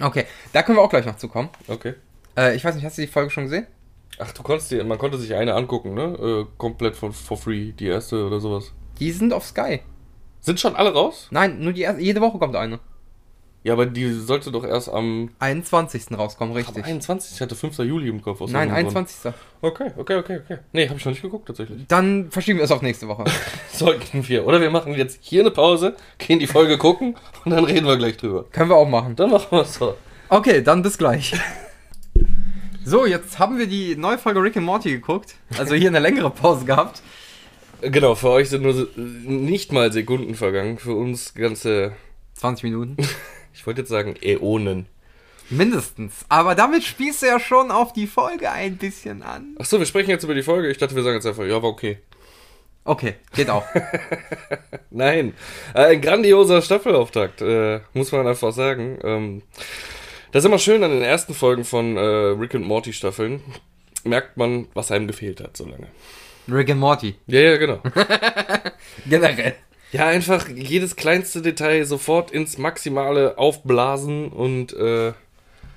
[0.01, 1.49] Okay, da können wir auch gleich noch zukommen.
[1.67, 1.93] Okay.
[2.35, 3.67] Äh, ich weiß nicht, hast du die Folge schon gesehen?
[4.17, 6.45] Ach, du konntest dir, man konnte sich eine angucken, ne?
[6.45, 8.73] Äh, komplett for, for free, die erste oder sowas.
[8.99, 9.81] Die sind auf Sky.
[10.39, 11.27] Sind schon alle raus?
[11.31, 12.79] Nein, nur die erste, jede Woche kommt eine.
[13.63, 16.11] Ja, aber die sollte doch erst am, 21.
[16.17, 16.83] rauskommen, am richtig.
[16.83, 17.35] 21.
[17.35, 17.79] Ich hatte 5.
[17.79, 18.41] Juli im Kopf.
[18.41, 19.21] aus Nein, irgendeinem 21.
[19.21, 19.35] Grund.
[19.61, 20.57] Okay, okay, okay, okay.
[20.73, 21.87] Nee, habe ich noch nicht geguckt, tatsächlich.
[21.87, 23.23] Dann verschieben wir es auf nächste Woche.
[23.71, 24.45] Sollten wir.
[24.45, 27.95] Oder wir machen jetzt hier eine Pause, gehen die Folge gucken und dann reden wir
[27.95, 28.45] gleich drüber.
[28.51, 29.15] können wir auch machen.
[29.15, 29.95] Dann machen wir es so.
[30.27, 31.33] Okay, dann bis gleich.
[32.85, 35.35] So, jetzt haben wir die neue Folge Rick and Morty geguckt.
[35.57, 37.01] Also hier eine längere Pause gehabt.
[37.79, 40.77] Genau, für euch sind nur nicht mal Sekunden vergangen.
[40.77, 41.93] Für uns ganze,
[42.33, 42.97] 20 Minuten.
[43.63, 44.87] ich wollte jetzt sagen, Äonen.
[45.49, 46.25] Mindestens.
[46.27, 49.55] Aber damit spielst du ja schon auf die Folge ein bisschen an.
[49.57, 50.69] Achso, wir sprechen jetzt über die Folge.
[50.69, 51.99] Ich dachte, wir sagen jetzt einfach, ja, war okay.
[52.83, 53.63] Okay, geht auch.
[54.89, 55.33] Nein,
[55.73, 58.99] äh, ein grandioser Staffelauftakt, äh, muss man einfach sagen.
[59.01, 59.43] Ähm,
[60.33, 63.39] das ist immer schön an den ersten Folgen von äh, Rick and Morty Staffeln.
[64.03, 65.87] Merkt man, was einem gefehlt hat so lange.
[66.49, 67.15] Rick and Morty.
[67.27, 67.81] Ja, ja, genau.
[69.07, 69.55] Generell.
[69.93, 75.13] Ja, einfach jedes kleinste Detail sofort ins Maximale aufblasen und äh,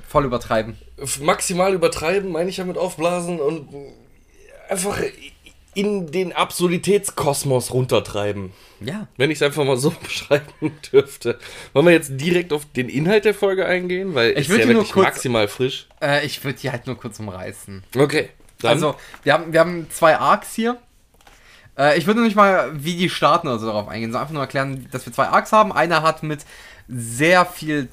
[0.09, 0.77] Voll übertreiben.
[1.21, 3.69] maximal übertreiben, meine ich ja mit aufblasen und
[4.69, 4.99] einfach
[5.75, 8.53] in den Absurditätskosmos runtertreiben.
[8.81, 9.09] Ja.
[9.17, 11.39] Wenn ich es einfach mal so beschreiben dürfte.
[11.73, 14.15] Wollen wir jetzt direkt auf den Inhalt der Folge eingehen?
[14.15, 15.87] Weil Ich ist ja wirklich kurz- maximal frisch.
[16.01, 17.85] Äh, ich würde die halt nur kurz umreißen.
[17.97, 18.31] Okay.
[18.63, 20.79] Dann, Also, wir haben, wir haben zwei Arcs hier.
[21.79, 24.43] Äh, ich würde nicht mal, wie die starten oder so darauf eingehen, sondern einfach nur
[24.43, 25.73] erklären, dass wir zwei Arcs haben.
[25.73, 26.45] Einer hat mit
[26.89, 27.89] sehr viel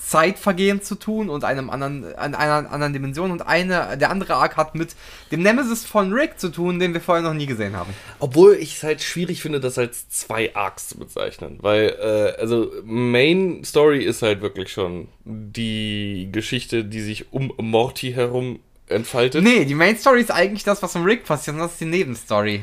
[0.00, 4.56] Zeitvergehen zu tun und einem anderen, an einer anderen Dimension und eine, der andere Arc
[4.56, 4.96] hat mit
[5.30, 7.92] dem Nemesis von Rick zu tun, den wir vorher noch nie gesehen haben.
[8.18, 11.58] obwohl ich es halt schwierig finde, das als zwei Arcs zu bezeichnen.
[11.60, 18.12] Weil, äh, also, Main Story ist halt wirklich schon die Geschichte, die sich um Morty
[18.12, 19.44] herum entfaltet.
[19.44, 21.84] Nee, die Main Story ist eigentlich das, was um Rick passiert und das ist die
[21.84, 22.62] Nebenstory.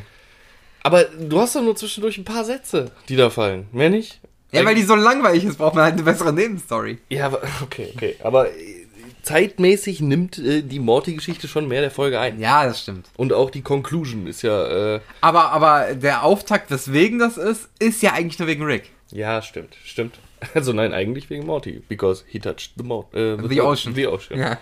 [0.84, 3.68] Aber du hast doch nur zwischendurch ein paar Sätze, die da fallen.
[3.72, 4.20] Mehr nicht?
[4.52, 7.00] Ja, weil die so langweilig ist, braucht man halt eine bessere Nebenstory.
[7.10, 8.16] Ja, aber, okay, okay.
[8.24, 8.86] Aber äh,
[9.22, 12.40] zeitmäßig nimmt äh, die Morty-Geschichte schon mehr der Folge ein.
[12.40, 13.08] Ja, das stimmt.
[13.18, 18.02] Und auch die Conclusion ist ja, äh, Aber, aber der Auftakt, weswegen das ist, ist
[18.02, 18.90] ja eigentlich nur wegen Rick.
[19.12, 20.16] ja, stimmt, stimmt.
[20.54, 23.96] Also nein, eigentlich wegen Morty, because he touched the, mo äh, The ocean.
[23.96, 24.40] The ocean.
[24.40, 24.60] Ja.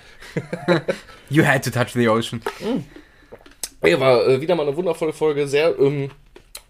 [1.30, 2.41] you had to touch the ocean.
[3.88, 6.12] Ja, war äh, wieder mal eine wundervolle Folge, sehr ähm,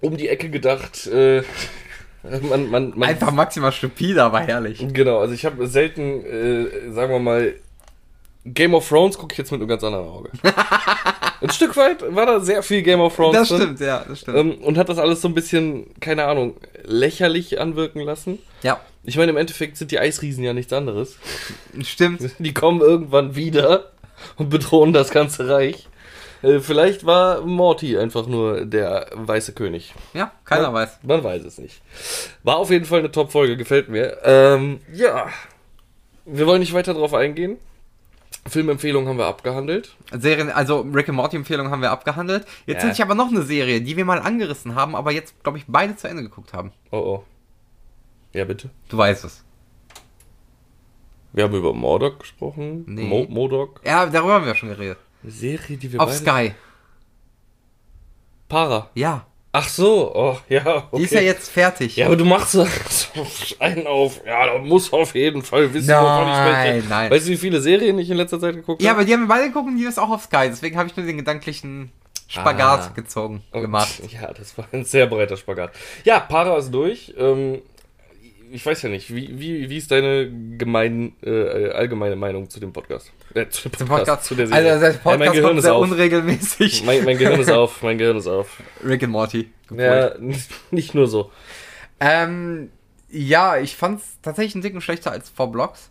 [0.01, 1.07] um die Ecke gedacht.
[1.07, 1.43] Äh,
[2.23, 4.83] Man, man, man, Einfach maximal stupide, aber herrlich.
[4.93, 7.53] Genau, also ich habe selten, äh, sagen wir mal,
[8.45, 10.29] Game of Thrones gucke ich jetzt mit einem ganz anderen Auge.
[11.41, 13.61] ein Stück weit war da sehr viel Game of Thrones Das drin.
[13.61, 14.37] stimmt, ja, das stimmt.
[14.37, 18.39] Ähm, und hat das alles so ein bisschen, keine Ahnung, lächerlich anwirken lassen.
[18.63, 21.17] ja, Ich meine, im Endeffekt sind die Eisriesen ja nichts anderes.
[21.83, 22.21] stimmt.
[22.39, 23.91] Die kommen irgendwann wieder
[24.37, 25.87] und bedrohen das ganze Reich.
[26.45, 29.93] Äh, vielleicht war Morty einfach nur der weiße König.
[30.13, 30.99] Ja, keiner Man- weiß.
[31.03, 31.81] Man weiß es nicht.
[32.43, 34.17] War auf jeden Fall eine Top-Folge, gefällt mir.
[34.23, 35.27] Ähm, ja.
[36.25, 37.57] Wir wollen nicht weiter drauf eingehen.
[38.47, 39.95] Filmempfehlungen haben wir abgehandelt.
[40.11, 42.45] Serien, also Rick and Morty Empfehlung haben wir abgehandelt.
[42.67, 42.89] Jetzt Ja.
[42.89, 45.65] hätte ich aber noch eine Serie, die wir mal angerissen haben, aber jetzt, glaube ich,
[45.67, 46.71] beide zu Ende geguckt haben.
[46.91, 47.23] Oh oh.
[48.33, 48.69] Ja, bitte.
[48.89, 49.43] Du weißt es.
[51.33, 52.83] Wir haben über Mordok gesprochen.
[52.87, 53.03] Nee.
[53.07, 53.81] Mo Modok.
[53.83, 54.97] Ja, darüber haben wir schon geredet.
[55.25, 56.49] Eine Serie, die wir Auf beide...
[56.51, 56.55] Sky.
[58.47, 58.89] Para.
[58.93, 59.25] Ja.
[59.51, 60.13] Ach so.
[60.13, 60.97] Oh, ja, okay.
[60.97, 61.95] Die ist ja jetzt fertig.
[61.95, 62.67] Ja, aber du machst so
[63.59, 64.19] einen auf.
[64.25, 66.87] Ja, da muss auf jeden Fall wissen, wovon ich Nein, spreche.
[66.89, 67.11] nein.
[67.11, 68.99] Weißt du, wie viele Serien ich in letzter Zeit geguckt Ja, habe?
[68.99, 70.47] aber die haben wir beide geguckt und die ist auch auf Sky.
[70.49, 71.91] Deswegen habe ich nur den gedanklichen
[72.27, 72.91] Spagat Ah.
[72.93, 74.01] gezogen, Und- gemacht.
[74.11, 75.71] Ja, das war ein sehr breiter Spagat.
[76.03, 77.13] Ja, Para ist durch.
[77.17, 77.61] Ähm,
[78.55, 82.71] ich weiß ja nicht, wie, wie, wie ist deine gemein, äh, allgemeine Meinung zu dem
[82.71, 83.11] Podcast?
[83.33, 84.25] Äh, zu dem Zum Podcast.
[84.25, 84.71] zu der Serie.
[84.71, 85.83] Also, der ja, mein Podcast Gehirn ist sehr auf.
[85.83, 86.83] unregelmäßig.
[86.85, 88.61] Mein, mein Gehirn ist auf, mein Gehirn ist auf.
[88.85, 89.51] Rick and Morty.
[89.75, 90.15] Ja,
[90.71, 91.31] nicht, nur so.
[91.99, 92.69] Ähm,
[93.09, 95.89] ja, ich fand's tatsächlich einen Ticken schlechter als vor Blocks.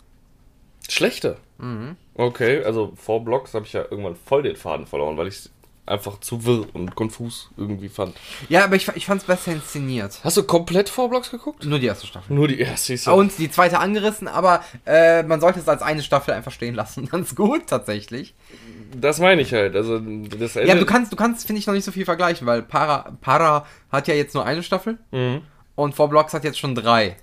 [0.88, 1.37] Schlechter.
[1.59, 1.96] Mhm.
[2.14, 5.50] Okay, also vor Blocks habe ich ja irgendwann voll den Faden verloren, weil ich
[5.87, 8.16] einfach zu wirr und konfus irgendwie fand.
[8.49, 10.20] Ja, aber ich, ich fand's besser inszeniert.
[10.25, 11.64] Hast du komplett vor Blocks geguckt?
[11.64, 12.35] Nur die erste Staffel.
[12.35, 13.12] Nur die erste ja.
[13.12, 17.07] Und die zweite angerissen, aber äh, man sollte es als eine Staffel einfach stehen lassen.
[17.11, 18.35] Ganz gut, tatsächlich.
[18.97, 19.77] Das meine ich halt.
[19.77, 20.68] Also das Ende.
[20.68, 23.66] Ja, du kannst, du kannst, finde ich, noch nicht so viel vergleichen, weil Para, Para
[23.90, 25.42] hat ja jetzt nur eine Staffel Mhm.
[25.75, 27.16] und Four Blocks hat jetzt schon drei.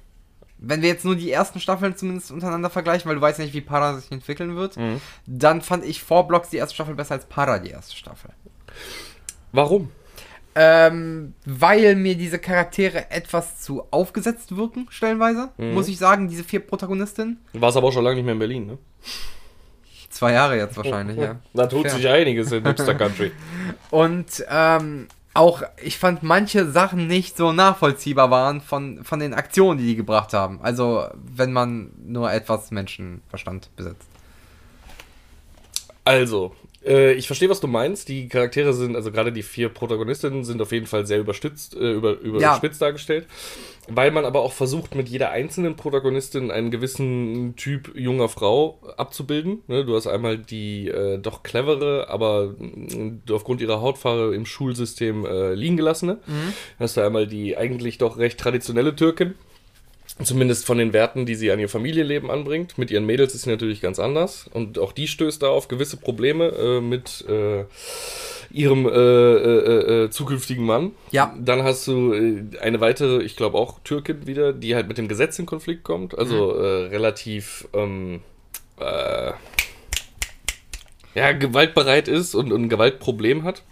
[0.64, 3.56] Wenn wir jetzt nur die ersten Staffeln zumindest untereinander vergleichen, weil du weißt ja nicht,
[3.56, 5.02] wie Para sich entwickeln wird, Mhm.
[5.26, 8.30] dann fand ich Four Blocks die erste Staffel besser als Para die erste Staffel.
[9.52, 9.90] Warum?
[10.54, 15.74] Ähm, weil mir diese Charaktere etwas zu aufgesetzt wirken, stellenweise, Mhm.
[15.74, 17.40] muss ich sagen, diese vier Protagonistinnen.
[17.54, 18.78] Du warst aber auch schon lange nicht mehr in Berlin, ne?
[20.10, 21.38] Zwei Jahre jetzt wahrscheinlich, ja.
[21.54, 21.92] Da tut Fair.
[21.92, 23.32] sich einiges in Hipster Country.
[23.92, 29.80] Und ähm, auch, ich fand manche Sachen nicht so nachvollziehbar waren von, von den Aktionen,
[29.80, 30.60] die die gebracht haben.
[30.62, 34.08] Also, wenn man nur etwas Menschenverstand besitzt.
[36.04, 36.54] Also,
[36.86, 38.10] äh, ich verstehe, was du meinst.
[38.10, 41.92] Die Charaktere sind, also gerade die vier Protagonistinnen sind auf jeden Fall sehr überstützt, äh,
[41.92, 43.28] über, überspitzt dargestellt.
[43.88, 49.64] Weil man aber auch versucht, mit jeder einzelnen Protagonistin einen gewissen Typ junger Frau abzubilden.
[49.68, 55.26] Ne, du hast einmal die äh, doch clevere, aber mh, aufgrund ihrer Hautfarbe im Schulsystem
[55.26, 56.20] äh, liegen gelassene.
[56.80, 59.34] Hast du einmal die eigentlich doch recht traditionelle Türkin.
[60.24, 62.78] Zumindest von den Werten, die sie an ihr Familienleben anbringt.
[62.78, 64.50] Mit ihren Mädels ist sie natürlich ganz anders.
[64.54, 67.66] Und auch die stößt da auf gewisse Probleme äh, mit äh,
[68.52, 70.92] ihrem äh, äh, äh, zukünftigen Mann.
[71.12, 71.36] Ja.
[71.40, 75.08] Dann hast du äh, eine weitere, ich glaube auch Türkin wieder, die halt mit dem
[75.08, 76.18] Gesetz in Konflikt kommt.
[76.18, 78.22] Also äh, relativ ähm,
[78.80, 79.32] äh,
[81.14, 83.64] ja, gewaltbereit ist und, und ein Gewaltproblem hat.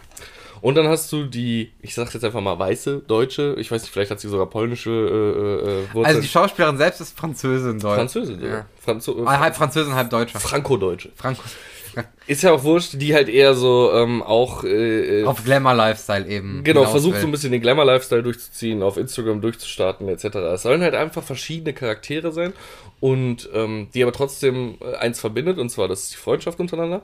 [0.60, 3.90] Und dann hast du die, ich sag's jetzt einfach mal, weiße Deutsche, ich weiß nicht,
[3.92, 6.04] vielleicht hat sie sogar polnische äh, äh, Wurzeln.
[6.06, 7.96] Also, die Schauspielerin selbst ist Französin, Deutsch.
[7.96, 8.48] Französin, Ja.
[8.48, 8.66] ja.
[8.78, 10.38] Franzo Ah, Halb Französin, halb Deutscher.
[10.40, 11.10] Franco-Deutsche.
[11.16, 11.42] Franco.
[12.28, 16.62] Ist ja auch wurscht, die halt eher so ähm, auch äh, äh, Auf Glamour-Lifestyle eben.
[16.62, 17.20] genau versucht will.
[17.22, 20.26] so ein bisschen den Glamour-Lifestyle durchzuziehen, auf Instagram durchzustarten etc.
[20.54, 22.52] Es sollen halt einfach verschiedene Charaktere sein
[23.00, 27.02] und ähm, die aber trotzdem äh, eins verbindet und zwar das ist die Freundschaft untereinander,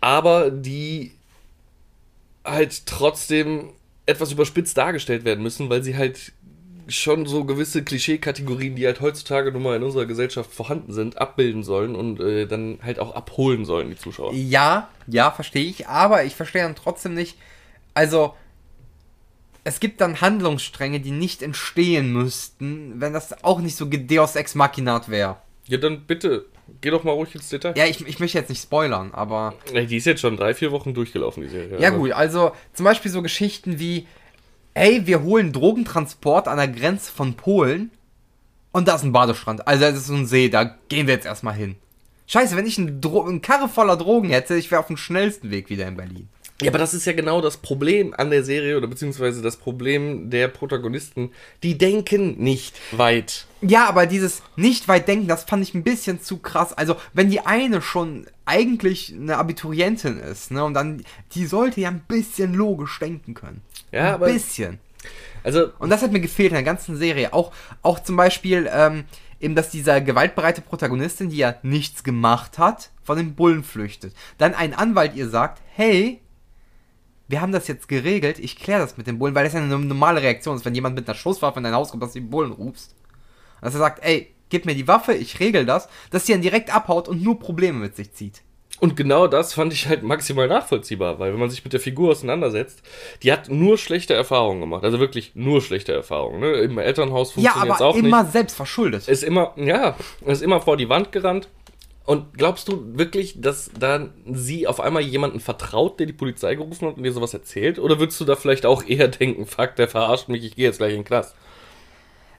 [0.00, 1.10] aber die
[2.44, 3.70] halt trotzdem
[4.06, 6.32] etwas überspitzt dargestellt werden müssen, weil sie halt
[6.86, 11.62] schon so gewisse Klischee-Kategorien, die halt heutzutage nun mal in unserer Gesellschaft vorhanden sind, abbilden
[11.62, 14.34] sollen und äh, dann halt auch abholen sollen, die Zuschauer.
[14.34, 17.38] Ja, ja, verstehe ich, aber ich verstehe dann trotzdem nicht.
[17.94, 18.34] Also,
[19.62, 24.54] es gibt dann Handlungsstränge, die nicht entstehen müssten, wenn das auch nicht so Deus Ex
[24.54, 25.38] Machinat wäre.
[25.66, 26.44] Ja, dann bitte,
[26.80, 27.74] geh doch mal ruhig ins Detail.
[27.76, 29.54] Ja, ich, ich möchte jetzt nicht spoilern, aber.
[29.72, 31.80] Ey, Die ist jetzt schon drei, vier Wochen durchgelaufen, die Serie.
[31.80, 34.06] Ja, Also, gut, also zum Beispiel so Geschichten wie:
[34.74, 37.90] Ey, wir holen Drogentransport an der Grenze von Polen
[38.72, 39.66] und da ist ein Badestrand.
[39.68, 41.76] Also, es ist so ein See, da gehen wir jetzt erstmal hin.
[42.26, 45.50] Scheiße, wenn ich eine, Dro eine Karre voller Drogen hätte, ich wäre auf dem schnellsten
[45.50, 46.28] Weg wieder in Berlin.
[46.64, 50.30] Ja, aber das ist ja genau das Problem an der Serie oder beziehungsweise das Problem
[50.30, 51.30] der Protagonisten.
[51.62, 53.46] Die denken nicht weit.
[53.60, 56.72] Ja, aber dieses nicht weit denken, das fand ich ein bisschen zu krass.
[56.72, 61.88] Also, wenn die eine schon eigentlich eine Abiturientin ist, ne, und dann, die sollte ja
[61.88, 63.62] ein bisschen logisch denken können.
[63.92, 64.78] Ja, ein aber bisschen.
[65.42, 67.32] Also, Und das hat mir gefehlt in der ganzen Serie.
[67.32, 69.04] Auch, auch zum Beispiel, ähm,
[69.40, 74.14] eben, dass dieser gewaltbereite Protagonistin, die ja nichts gemacht hat, von den Bullen flüchtet.
[74.38, 76.20] Dann ein Anwalt ihr sagt, hey,
[77.28, 79.78] wir haben das jetzt geregelt, ich kläre das mit den Bullen, weil das ja eine
[79.78, 82.26] normale Reaktion ist, wenn jemand mit einer Schusswaffe in dein Haus kommt, dass du die
[82.26, 82.94] Bullen rufst.
[83.62, 86.74] Dass er sagt, ey, gib mir die Waffe, ich regel das, dass sie dann direkt
[86.74, 88.42] abhaut und nur Probleme mit sich zieht.
[88.80, 92.10] Und genau das fand ich halt maximal nachvollziehbar, weil wenn man sich mit der Figur
[92.10, 92.82] auseinandersetzt,
[93.22, 94.84] die hat nur schlechte Erfahrungen gemacht.
[94.84, 96.40] Also wirklich nur schlechte Erfahrungen.
[96.40, 96.52] Ne?
[96.54, 98.32] Im Elternhaus Ja, funktioniert es aber auch immer nicht.
[98.32, 99.06] selbst verschuldet.
[99.08, 101.48] Ist immer, ja, ist immer vor die Wand gerannt.
[102.04, 106.86] Und glaubst du wirklich, dass dann sie auf einmal jemanden vertraut, der die Polizei gerufen
[106.86, 107.78] hat und dir sowas erzählt?
[107.78, 110.78] Oder würdest du da vielleicht auch eher denken, fuck, der verarscht mich, ich gehe jetzt
[110.78, 111.34] gleich in den Knast?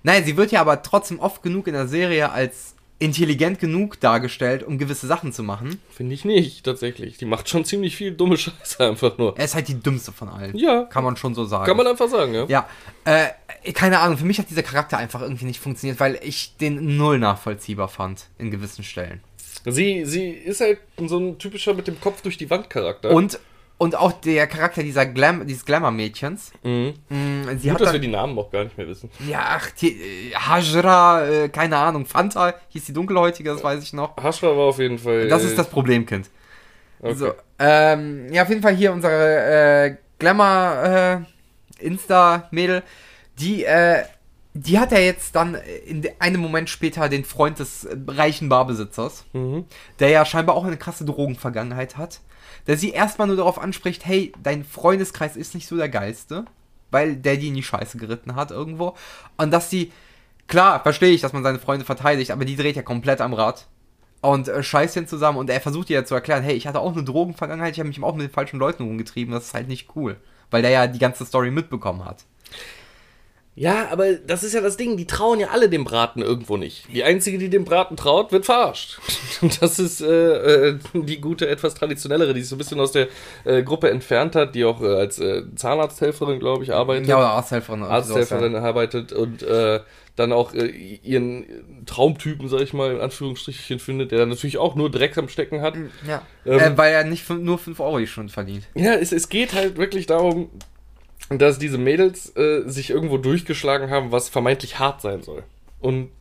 [0.04, 4.64] Naja, sie wird ja aber trotzdem oft genug in der Serie als intelligent genug dargestellt,
[4.64, 5.82] um gewisse Sachen zu machen.
[5.90, 7.18] Finde ich nicht, tatsächlich.
[7.18, 9.38] Die macht schon ziemlich viel dumme Scheiße einfach nur.
[9.38, 10.56] Er ist halt die dümmste von allen.
[10.56, 10.84] Ja.
[10.84, 11.66] Kann man schon so sagen.
[11.66, 12.46] Kann man einfach sagen, ja?
[12.46, 12.70] Ja,
[13.04, 16.98] äh, keine Ahnung, für mich hat dieser Charakter einfach irgendwie nicht funktioniert, weil ich den
[16.98, 19.22] null nachvollziehbar fand in gewissen Stellen.
[19.66, 23.12] Sie, sie ist halt so ein typischer mit dem Kopf durch die Wand Charakter.
[23.12, 23.40] Und,
[23.78, 26.52] und auch der Charakter dieser Glam dieses Glamour-Mädchens.
[26.64, 26.94] Mhm.
[27.10, 29.10] mh, Sie Gut, dass dann, wir die Namen auch gar nicht mehr wissen.
[29.28, 33.94] ja, ach, die, äh, Hajra, äh, keine Ahnung, Fanta hieß die Dunkelhäutige, das weiß ich
[33.94, 34.16] noch.
[34.18, 35.28] Haschra war auf jeden Fall.
[35.28, 36.30] Das äh, ist das Problemkind.
[37.00, 37.14] Okay.
[37.16, 41.26] So, ähm, ja, auf jeden Fall hier unsere äh, Glamour
[41.80, 42.82] äh,
[43.38, 44.04] die, äh,
[44.58, 48.48] die hat ja jetzt dann in de- einem Moment später den Freund des äh, reichen
[48.50, 49.66] Barbesitzers, Mhm.
[50.00, 52.22] der ja scheinbar auch eine krasse Drogenvergangenheit hat,
[52.66, 56.46] der sie erstmal nur darauf anspricht, hey, dein Freundeskreis ist nicht so der geilste,
[56.90, 58.96] weil der die in die Scheiße geritten hat irgendwo.
[59.38, 59.92] Und dass sie,
[60.48, 63.68] klar, verstehe ich, dass man seine Freunde verteidigt, aber die dreht ja komplett am Rad
[64.22, 66.80] und äh, scheißt ihn zusammen und er versucht ihr ja zu erklären, hey, ich hatte
[66.80, 69.68] auch eine Drogenvergangenheit, ich habe mich auch mit den falschen Leuten rumgetrieben, das ist halt
[69.68, 70.16] nicht cool.
[70.50, 72.24] Weil der ja die ganze Story mitbekommen hat.
[73.58, 76.86] Ja, aber das ist ja das Ding, die trauen ja alle dem Braten irgendwo nicht.
[76.94, 79.00] Die einzige, die dem Braten traut, wird verarscht.
[79.42, 82.92] Und das ist äh, äh, die gute, etwas traditionellere, die sich so ein bisschen aus
[82.92, 83.08] der
[83.46, 87.08] äh, Gruppe entfernt hat, die auch äh, als äh, Zahnarzthelferin, glaube ich, arbeitet.
[87.08, 87.84] Ja, oder Arzthelferin.
[87.84, 89.80] Arzthelferin arbeitet und äh,
[90.18, 91.46] dann auch ihren
[91.86, 95.62] Traumtypen, sag ich mal, in Anführungsstrichen findet, der dann natürlich auch nur Dreck am Stecken
[95.62, 95.76] hat.
[96.08, 96.22] Ja.
[96.46, 98.64] Ähm, äh, weil er nicht nur 5 Euro die Stunde verdient.
[98.76, 100.50] Ja, es, es geht halt wirklich darum,
[101.30, 105.44] dass diese Mädels äh, sich irgendwo durchgeschlagen haben, was vermeintlich hart sein soll.
[105.80, 106.12] Und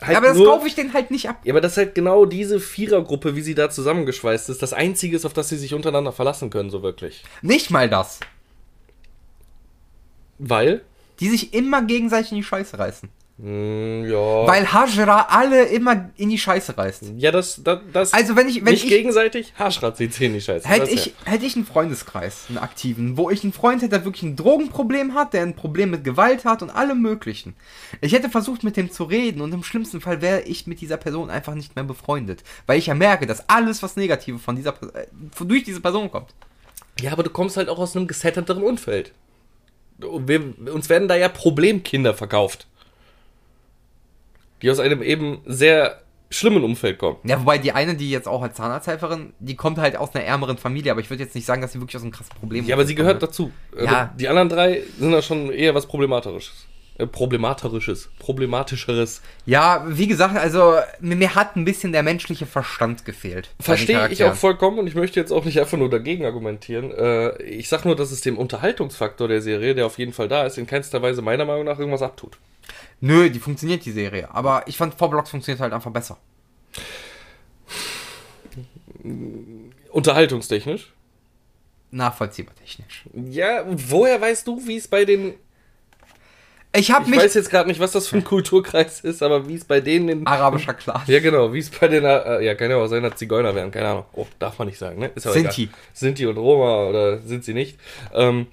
[0.00, 1.40] halt Ja, aber das kaufe ich denen halt nicht ab.
[1.44, 5.16] Ja, aber das ist halt genau diese Vierergruppe, wie sie da zusammengeschweißt ist, das einzige
[5.16, 7.24] ist, auf das sie sich untereinander verlassen können, so wirklich.
[7.42, 8.20] Nicht mal das.
[10.38, 10.82] Weil?
[11.20, 13.08] Die sich immer gegenseitig in die Scheiße reißen.
[13.38, 14.46] Hm, ja.
[14.46, 17.02] Weil Hajra alle immer in die Scheiße reißt.
[17.18, 20.40] ja, das, das, das Also wenn ich, wenn nicht ich, gegenseitig, Haarschratz zieht in die
[20.40, 20.66] Scheiße.
[20.66, 21.12] hätte ich, ja.
[21.24, 25.12] hätte ich einen Freundeskreis, einen aktiven, wo ich einen Freund hätte, der wirklich ein Drogenproblem
[25.12, 27.54] hat, der ein Problem mit Gewalt hat und allem möglichen.
[28.00, 30.96] Ich hätte versucht, mit dem zu reden und im schlimmsten Fall wäre ich mit dieser
[30.96, 32.42] Person einfach nicht mehr befreundet.
[32.66, 35.06] Weil ich ja merke, dass alles, was Negative von dieser, Per- äh,
[35.44, 36.30] durch diese Person kommt.
[37.02, 39.12] Ja, aber du kommst halt auch aus einem gesetterteren Umfeld.
[39.98, 42.66] Wir, uns werden da ja Problemkinder verkauft.
[44.62, 47.18] Die aus einem eben sehr schlimmen Umfeld kommen.
[47.24, 50.58] Ja, wobei die eine, die jetzt auch als Zahnarzthelferin, die kommt halt aus einer ärmeren
[50.58, 52.74] Familie, aber ich würde jetzt nicht sagen, dass sie wirklich aus einem krassen Problem Ja,
[52.74, 53.30] aber sie gehört kommt.
[53.30, 53.52] dazu.
[53.78, 53.86] Ja.
[53.86, 56.66] Aber Die anderen drei sind da schon eher was Problematisches.
[56.98, 58.08] Äh, Problematisches.
[58.18, 59.20] Problematischeres.
[59.44, 63.50] Ja, wie gesagt, also mir, hat ein bisschen der menschliche Verstand gefehlt.
[63.60, 66.90] Verstehe ich auch vollkommen und ich möchte jetzt auch nicht einfach nur dagegen argumentieren.
[66.92, 70.44] Äh, ich sag nur, dass es dem Unterhaltungsfaktor der Serie, der auf jeden Fall da
[70.44, 72.38] ist, in keinster Weise meiner Meinung nach irgendwas abtut.
[73.00, 74.28] Nö, die funktioniert, die Serie.
[74.34, 76.18] Aber ich fand V-Blocks funktioniert halt einfach besser.
[79.90, 80.92] Unterhaltungstechnisch.
[81.90, 83.04] Nachvollziehbar technisch.
[83.14, 85.34] Ja, woher weißt du, wie es bei den.
[86.74, 87.20] Ich habe Ich mich...
[87.20, 90.08] weiß jetzt gerade nicht, was das für ein Kulturkreis ist, aber wie es bei denen
[90.08, 90.26] in.
[90.26, 91.06] Arabischer Clash.
[91.08, 92.04] Ja, genau, wie es bei den.
[92.04, 94.04] Äh, ja, kann ja auch sein, dass Zigeuner wären, keine Ahnung.
[94.12, 95.10] Oh, darf man nicht sagen, ne?
[95.14, 95.64] Ist Sinti.
[95.64, 95.74] Egal.
[95.92, 97.78] Sinti und Roma oder sind sie nicht?
[98.12, 98.48] Ähm,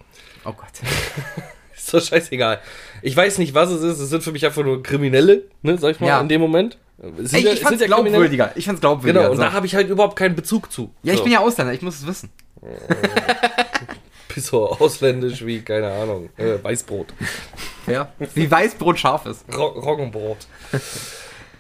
[0.46, 0.68] Oh Gott.
[1.86, 2.60] ist doch scheißegal.
[3.02, 4.00] Ich weiß nicht, was es ist.
[4.00, 6.22] Es sind für mich einfach nur Kriminelle, ne, sag ich mal, Ja.
[6.22, 6.78] in dem Moment.
[7.18, 8.52] Sind Ey, ja- ich es fand's ja glaubwürdiger.
[8.56, 9.22] Ich fand's glaubwürdiger.
[9.22, 9.44] Genau, und so.
[9.44, 10.94] da habe ich halt überhaupt keinen Bezug zu.
[11.04, 11.24] ja, ich So.
[11.24, 12.30] bin ja Ausländer, ich muss es wissen.
[14.34, 17.14] Bis so ausländisch wie, keine Ahnung, äh, Weißbrot.
[17.88, 18.12] Ja.
[18.34, 19.44] Wie Weißbrot scharf ist.
[19.56, 20.38] Ro Roggenbrot.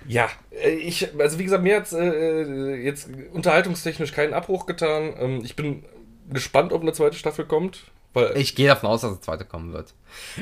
[0.07, 5.13] ja, äh, ich, also wie gesagt, mir hat äh, jetzt unterhaltungstechnisch keinen Abbruch getan.
[5.19, 5.83] Ähm, ich bin
[6.31, 7.81] gespannt, ob eine zweite Staffel kommt.
[8.13, 9.93] Weil, Ich gehe davon aus, dass eine zweite kommen wird.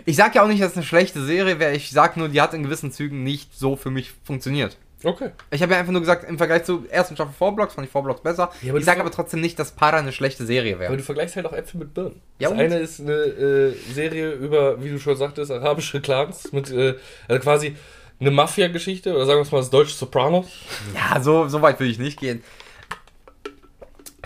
[0.05, 1.73] Ich sag ja auch nicht, dass es eine schlechte Serie wäre.
[1.73, 4.77] Ich sag nur, die hat in gewissen Zügen nicht so für mich funktioniert.
[5.03, 5.31] Okay.
[5.49, 8.21] Ich habe ja einfach nur gesagt, im Vergleich zu ersten Staffel Vorblocks fand ich Vorblocks
[8.21, 8.51] besser.
[8.61, 10.97] Ja, ich sage aber trotzdem nicht, dass Para eine schlechte Serie Aber wäre.
[10.97, 12.21] du vergleichst halt auch Äpfel mit Birnen.
[12.37, 12.63] Ja, das und?
[12.63, 16.95] eine ist eine äh, Serie über, wie du schon sagtest, arabische Clans mit äh,
[17.27, 17.75] also quasi
[18.19, 20.45] eine Mafia-Geschichte oder sagen wir es mal das deutsche Sopranos.
[20.93, 22.43] Ja, so, so weit will ich nicht gehen.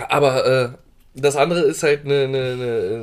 [0.10, 0.70] Aber äh,
[1.16, 2.38] das andere ist halt eine, eine,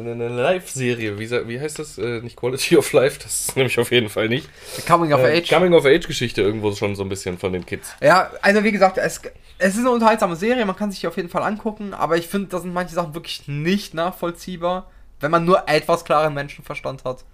[0.02, 1.18] eine, eine Live-Serie.
[1.18, 1.96] Wie, wie heißt das?
[1.98, 4.48] Äh, nicht Quality of Life, das ist nämlich auf jeden Fall nicht.
[4.86, 5.48] Coming of Äh, Age.
[5.48, 7.94] Coming-of-Age-Geschichte irgendwo schon so ein bisschen von den Kids.
[8.02, 9.20] Ja, also wie gesagt, es,
[9.58, 12.28] es ist eine unterhaltsame Serie, man kann sich die auf jeden Fall angucken, aber ich
[12.28, 14.90] finde, da sind manche Sachen wirklich nicht nachvollziehbar,
[15.22, 17.24] wenn man nur etwas klaren Menschenverstand hat.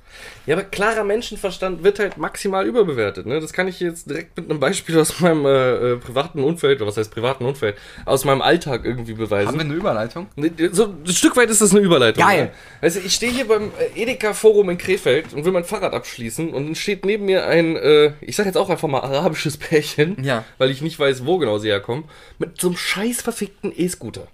[0.47, 3.27] Ja, aber klarer Menschenverstand wird halt maximal überbewertet.
[3.27, 3.41] Ne?
[3.41, 6.89] Das kann ich jetzt direkt mit einem Beispiel aus meinem äh, äh, privaten Umfeld, oder
[6.89, 7.77] was heißt privaten Umfeld,
[8.07, 9.49] aus meinem Alltag irgendwie beweisen.
[9.49, 10.29] Haben wir eine Überleitung?
[10.37, 12.25] Nee, So ein Stück weit ist das eine Überleitung.
[12.25, 12.45] Geil.
[12.45, 12.51] Ne?
[12.81, 16.55] Weißt du, ich stehe hier beim äh, Edeka-Forum in Krefeld und will mein Fahrrad abschließen
[16.55, 20.17] und dann steht neben mir ein, äh, ich sag jetzt auch einfach mal arabisches Pärchen,
[20.25, 20.45] Ja.
[20.57, 22.05] weil ich nicht weiß, wo genau sie herkommen,
[22.39, 24.27] mit so einem scheiß verfickten E-Scooter.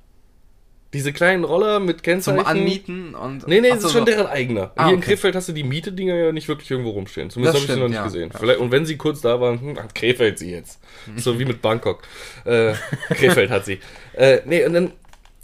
[0.95, 2.47] Diese kleinen Roller mit Zum Kennzeichen.
[2.47, 3.47] Anmieten und.
[3.49, 4.13] Nee, nee, das so, ist schon so.
[4.13, 4.71] deren eigener.
[4.77, 5.11] Ah, Hier in okay.
[5.11, 7.31] Krefeld hast du die Miete-Dinger ja nicht wirklich irgendwo rumstehen.
[7.31, 8.05] Zumindest habe ich sie noch nicht ja.
[8.05, 8.31] gesehen.
[8.33, 10.81] Vielleicht, und wenn sie kurz da waren, hm, hat Krefeld sie jetzt.
[11.17, 12.03] So wie mit Bangkok.
[12.45, 12.75] Äh,
[13.11, 13.81] Krefeld hat sie.
[14.17, 14.93] Äh, nee, und dann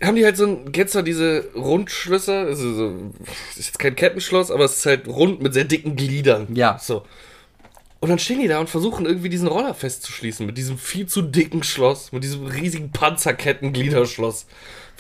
[0.00, 2.46] haben die halt so ein, kennst du diese Rundschlösser?
[2.46, 2.96] Also so,
[3.58, 6.46] ist jetzt kein Kettenschloss, aber es ist halt rund mit sehr dicken Gliedern.
[6.54, 6.78] Ja.
[6.80, 7.02] So.
[8.00, 11.20] Und dann stehen die da und versuchen irgendwie diesen Roller festzuschließen mit diesem viel zu
[11.20, 14.46] dicken Schloss, mit diesem riesigen Panzerketten-Gliederschloss.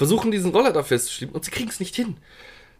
[0.00, 2.16] Versuchen diesen Roller da festzuschließen und sie kriegen es nicht hin.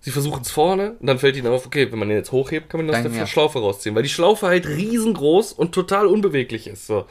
[0.01, 2.71] Sie versuchen es vorne und dann fällt ihnen auf, okay, wenn man den jetzt hochhebt,
[2.71, 3.27] kann man aus Dann, der ja.
[3.27, 6.87] Schlaufe rausziehen, weil die Schlaufe halt riesengroß und total unbeweglich ist.
[6.87, 7.05] So.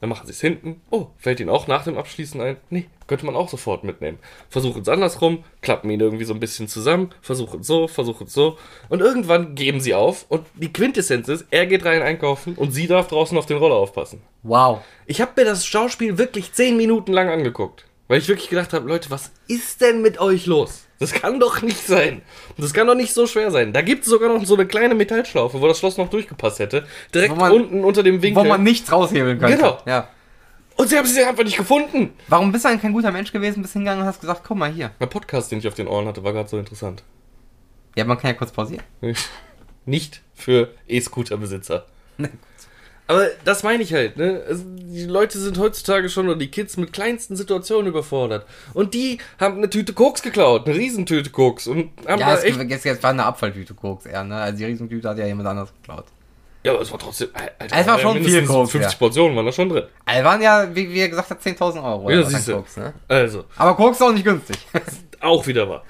[0.00, 0.80] Dann machen sie es hinten.
[0.90, 2.56] Oh, fällt ihnen auch nach dem Abschließen ein?
[2.68, 4.18] Nee, könnte man auch sofort mitnehmen.
[4.50, 8.32] Versuchen es andersrum, klappen ihn irgendwie so ein bisschen zusammen, versuchen es so, versuchen es
[8.32, 8.58] so.
[8.88, 12.88] Und irgendwann geben sie auf und die Quintessenz ist, er geht rein einkaufen und sie
[12.88, 14.20] darf draußen auf den Roller aufpassen.
[14.42, 14.80] Wow.
[15.06, 17.84] Ich habe mir das Schauspiel wirklich zehn Minuten lang angeguckt.
[18.08, 20.82] Weil ich wirklich gedacht habe, Leute, was ist denn mit euch los?
[20.98, 22.22] Das kann doch nicht sein.
[22.58, 23.72] Das kann doch nicht so schwer sein.
[23.72, 26.86] Da gibt es sogar noch so eine kleine Metallschlaufe, wo das Schloss noch durchgepasst hätte.
[27.14, 28.44] Direkt man- unten unter dem Winkel.
[28.44, 29.56] Wo man nichts raushebeln könnte.
[29.56, 29.78] Genau.
[29.86, 30.08] Ja.
[30.76, 32.12] Und sie haben sie einfach nicht gefunden.
[32.28, 34.70] Warum bist du eigentlich kein guter Mensch gewesen, bist hingegangen und hast gesagt, guck mal
[34.70, 34.90] hier.
[34.98, 37.02] Mein Podcast, den ich auf den Ohren hatte, war gerade so interessant.
[37.96, 38.82] Ja, man kann ja kurz pausieren.
[39.86, 41.86] Nicht für E-Scooter-Besitzer.
[43.06, 44.42] Aber das meine ich halt, ne?
[44.48, 48.46] Also, die Leute sind heutzutage schon, oder die Kids, mit kleinsten Situationen überfordert.
[48.72, 51.66] Und die haben eine Tüte Koks geklaut, eine Riesentüte Koks.
[51.66, 52.58] Und haben Ja, da es, echt.
[52.62, 54.36] jetzt, jetzt war eine Abfalltüte Koks eher, ne?
[54.36, 56.06] Also die Riesentüte hat ja jemand anders geklaut.
[56.62, 57.28] Ja, aber es war trotzdem.
[57.34, 58.98] Alter, Es war schon viel Koks, 50 ja.
[58.98, 59.84] Portionen waren da schon drin.
[60.06, 62.10] Also waren ja, wie, wie er gesagt hat, 10.000 Euro.
[62.10, 62.52] Ja, siehst du.
[62.54, 62.94] Koks, ne?
[63.06, 64.56] Also, Aber Koks ist auch nicht günstig.
[65.20, 65.84] auch wieder war.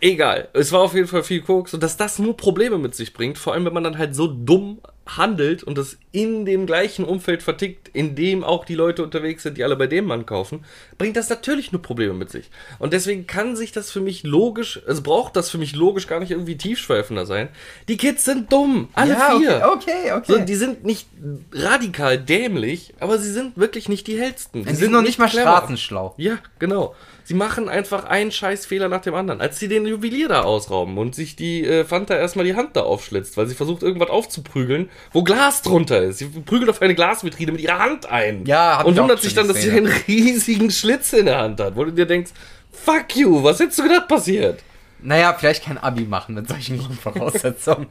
[0.00, 3.12] Egal, es war auf jeden Fall viel Koks und dass das nur Probleme mit sich
[3.12, 7.04] bringt, vor allem wenn man dann halt so dumm handelt und das in dem gleichen
[7.04, 10.64] Umfeld vertickt, in dem auch die Leute unterwegs sind, die alle bei dem Mann kaufen,
[10.98, 12.50] bringt das natürlich nur Probleme mit sich.
[12.78, 16.18] Und deswegen kann sich das für mich logisch, also braucht das für mich logisch gar
[16.18, 17.48] nicht irgendwie tiefschweifender sein.
[17.88, 19.70] Die Kids sind dumm, alle ja, vier.
[19.72, 20.12] Okay, okay.
[20.12, 20.32] okay.
[20.32, 21.08] So, die sind nicht
[21.52, 24.64] radikal dämlich, aber sie sind wirklich nicht die hellsten.
[24.64, 25.56] die sind noch nicht mal clever.
[25.56, 26.14] straßenschlau.
[26.16, 26.94] Ja, genau.
[27.26, 29.40] Sie machen einfach einen Scheißfehler nach dem anderen.
[29.40, 32.82] Als sie den Juwelier da ausrauben und sich die äh, Fanta erstmal die Hand da
[32.82, 36.18] aufschlitzt, weil sie versucht, irgendwas aufzuprügeln, wo Glas drunter ist.
[36.18, 38.46] Sie prügelt auf eine Glasvitrine mit ihrer Hand ein.
[38.46, 41.82] Ja, Und wundert sich dann, dass sie einen riesigen Schlitz in der Hand hat, wo
[41.82, 42.30] du dir denkst,
[42.70, 44.62] fuck you, was hättest du gedacht passiert?
[45.00, 47.88] Naja, vielleicht kein Abi machen mit solchen Grundvoraussetzungen.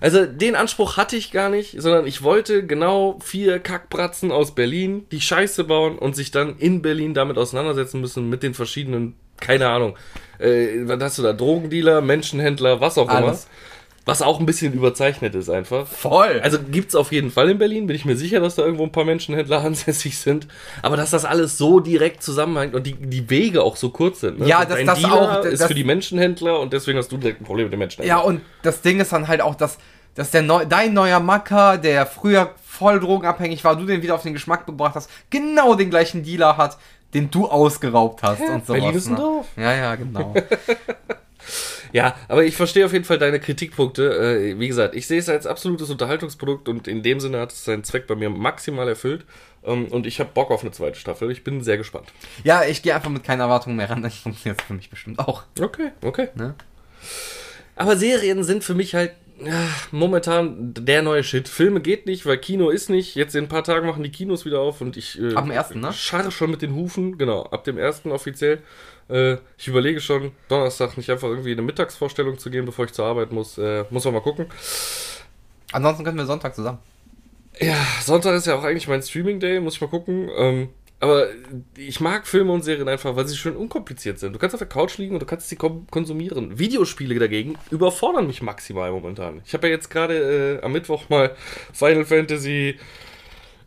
[0.00, 5.06] Also den Anspruch hatte ich gar nicht, sondern ich wollte genau vier Kackbratzen aus Berlin,
[5.12, 9.68] die Scheiße bauen und sich dann in Berlin damit auseinandersetzen müssen mit den verschiedenen, keine
[9.68, 9.96] Ahnung,
[10.38, 13.38] äh, was hast du da, Drogendealer, Menschenhändler, was auch immer.
[14.06, 15.86] Was auch ein bisschen überzeichnet ist einfach.
[15.86, 16.40] Voll.
[16.42, 18.92] Also gibt's auf jeden Fall in Berlin, bin ich mir sicher, dass da irgendwo ein
[18.92, 20.48] paar Menschenhändler ansässig sind.
[20.82, 24.40] Aber dass das alles so direkt zusammenhängt und die, die Wege auch so kurz sind.
[24.40, 24.46] Ne?
[24.46, 27.42] Ja, So das- das auch, ist das- für die Menschenhändler und deswegen hast du direkt
[27.42, 28.18] ein Problem mit den Menschenhändlern.
[28.18, 29.76] Ja, und das Ding ist dann halt auch, dass,
[30.14, 34.22] dass der neu, dein neuer Macker, der früher voll drogenabhängig war, du den wieder auf
[34.22, 36.78] den Geschmack gebracht hast, genau den gleichen Dealer hat,
[37.12, 38.80] den du ausgeraubt hast und sowas.
[38.80, 39.18] Berlin ist ein ne?
[39.18, 39.46] Dorf.
[39.56, 40.32] Ja, ja, genau.
[41.92, 44.50] Ja, aber ich verstehe auf jeden Fall deine Kritikpunkte.
[44.50, 47.64] Äh, wie gesagt, ich sehe es als absolutes Unterhaltungsprodukt und in dem Sinne hat es
[47.64, 49.24] seinen Zweck bei mir maximal erfüllt.
[49.64, 51.30] Ähm, und ich habe Bock auf eine zweite Staffel.
[51.30, 52.08] Ich bin sehr gespannt.
[52.44, 55.44] ja, ich gehe einfach mit keiner Erwartung mehr ran, dann funktioniert für mich bestimmt auch.
[55.60, 56.28] Okay, okay.
[56.34, 56.54] Ne?
[57.76, 59.12] Aber Serien sind für mich halt
[59.90, 61.48] momentan der neue Shit.
[61.48, 63.14] Filme geht nicht, weil Kino ist nicht.
[63.14, 65.50] Jetzt in ein paar Tagen machen die Kinos wieder auf und ich äh, Ab dem
[65.50, 65.92] ersten, ne?
[65.92, 67.18] scharre schon mit den Hufen.
[67.18, 68.62] Genau, ab dem ersten offiziell.
[69.08, 73.06] Äh, ich überlege schon, Donnerstag nicht einfach irgendwie eine Mittagsvorstellung zu gehen, bevor ich zur
[73.06, 73.58] Arbeit muss.
[73.58, 74.46] Äh, muss man mal gucken.
[75.72, 76.78] Ansonsten können wir Sonntag zusammen.
[77.60, 80.30] Ja, Sonntag ist ja auch eigentlich mein Streaming-Day, muss ich mal gucken.
[80.36, 80.68] Ähm,
[81.00, 81.28] aber
[81.78, 84.34] ich mag Filme und Serien einfach, weil sie schön unkompliziert sind.
[84.34, 86.58] Du kannst auf der Couch liegen und du kannst sie konsumieren.
[86.58, 89.40] Videospiele dagegen überfordern mich maximal momentan.
[89.46, 91.34] Ich habe ja jetzt gerade äh, am Mittwoch mal
[91.72, 92.76] Final Fantasy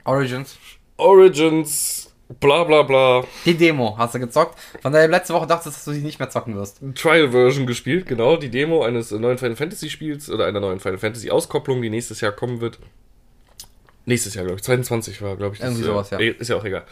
[0.04, 0.58] Origins.
[0.98, 5.78] Origins, bla bla bla, Die Demo hast du gezockt, von der du letzte Woche dachtest,
[5.78, 6.82] dass du sie nicht mehr zocken wirst.
[6.94, 11.32] Trial-Version gespielt, genau, die Demo eines neuen Final Fantasy Spiels oder einer neuen Final Fantasy
[11.32, 12.78] Auskopplung, die nächstes Jahr kommen wird.
[14.06, 15.62] Nächstes Jahr, glaube ich, 22 war, glaube ich.
[15.62, 16.20] das, Irgendwie sowas, ja.
[16.20, 16.84] äh, Ist ja auch egal.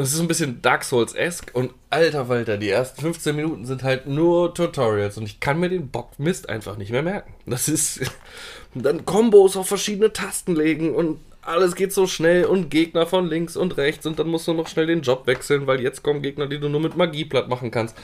[0.00, 4.06] Es ist ein bisschen Dark Souls-esque und alter Walter, die ersten 15 Minuten sind halt
[4.06, 7.34] nur Tutorials und ich kann mir den Bock Mist einfach nicht mehr merken.
[7.46, 8.00] Das ist
[8.74, 13.56] dann Kombos auf verschiedene Tasten legen und alles geht so schnell und Gegner von links
[13.56, 16.46] und rechts und dann musst du noch schnell den Job wechseln, weil jetzt kommen Gegner,
[16.46, 17.96] die du nur mit Magie platt machen kannst.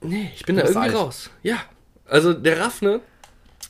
[0.00, 0.94] Nee, ich bin da irgendwie alt.
[0.94, 1.30] raus.
[1.42, 1.58] Ja.
[2.06, 3.00] Also der Raffne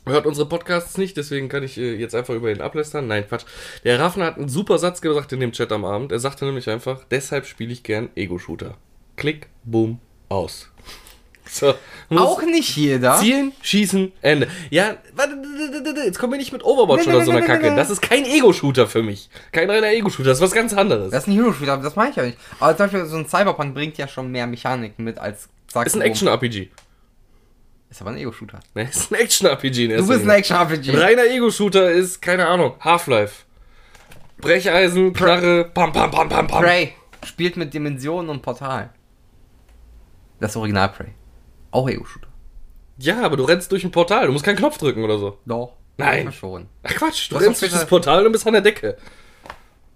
[0.07, 3.07] hört unsere Podcasts nicht, deswegen kann ich äh, jetzt einfach über ihn ablästern.
[3.07, 3.45] Nein, Quatsch.
[3.85, 6.13] Der Raffne hat einen super Satz gesagt in dem Chat am Abend.
[6.13, 8.77] Er sagte nämlich einfach, deshalb spiele ich gern Ego-Shooter.
[9.17, 10.69] Klick, boom, aus.
[11.45, 11.75] So.
[12.09, 13.17] Auch nicht jeder.
[13.19, 14.49] Zielen, schießen, Ende.
[14.71, 14.97] Ja,
[16.07, 17.75] jetzt kommen wir nicht mit Overwatch oder so einer Kacke.
[17.75, 19.29] Das ist kein Ego-Shooter für mich.
[19.51, 21.11] Kein reiner Ego-Shooter, das ist was ganz anderes.
[21.11, 22.39] Das ist ein Hero-Shooter, das meine ich ja nicht.
[22.61, 25.97] Aber zum Beispiel so ein Cyberpunk bringt ja schon mehr Mechaniken mit als Zack, ist
[25.97, 26.03] ein.
[26.03, 26.71] Action-RPG.
[27.93, 28.59] Ist aber ein Ego-Shooter.
[28.75, 29.89] Ne, ist ein Action-RPG.
[29.89, 30.31] Du bist ein.
[30.31, 30.93] Action-RPG.
[30.93, 33.45] Ein reiner Ego-Shooter ist, keine Ahnung, Half-Life.
[34.39, 36.63] Brecheisen, Knarre, pam, pam, pam, pam, pam.
[36.63, 38.95] Prey spielt mit Dimensionen und Portal.
[40.41, 41.09] Das Original Prey.
[41.71, 42.29] Auch Ego-Shooter.
[42.97, 45.37] Ja, aber du rennst durch ein Portal, du musst keinen Knopf drücken oder so.
[45.45, 45.75] Doch.
[45.99, 46.33] Nein.
[46.33, 46.69] Schon.
[46.85, 47.85] Ach Quatsch, du rennst durch das?
[47.85, 48.97] Portal und bist an der Decke.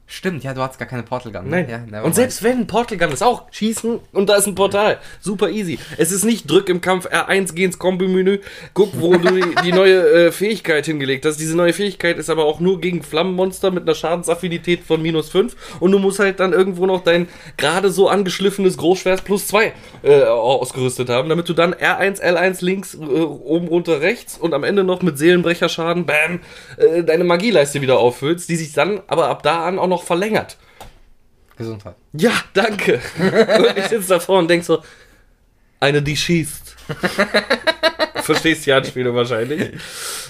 [0.08, 1.50] Stimmt, ja, du hast gar keine Portal Gun.
[1.50, 1.62] ne?
[1.62, 1.68] Nein.
[1.68, 2.14] Ja, und mind.
[2.14, 4.98] selbst wenn, Portal Gun ist auch schießen und da ist ein Portal.
[5.20, 5.80] Super easy.
[5.98, 8.38] Es ist nicht drück im Kampf R1, geh ins Kombi-Menü,
[8.72, 11.38] guck, wo du die, die neue äh, Fähigkeit hingelegt hast.
[11.38, 15.56] Diese neue Fähigkeit ist aber auch nur gegen Flammenmonster mit einer Schadensaffinität von minus 5
[15.80, 19.72] und du musst halt dann irgendwo noch dein gerade so angeschliffenes Großschwert plus 2
[20.04, 24.62] äh, ausgerüstet haben, damit du dann R1, L1 links, äh, oben runter rechts und am
[24.62, 26.40] Ende noch mit Seelenbrecherschaden, bam,
[26.76, 30.56] äh, deine Magieleiste wieder auffüllst, die sich dann aber ab da an auch noch verlängert.
[31.56, 31.94] Gesundheit.
[32.12, 33.00] Ja, danke.
[33.18, 34.82] Und ich sitze davor und denk so,
[35.80, 36.76] eine, die schießt.
[38.22, 39.70] Verstehst die Anspielung wahrscheinlich.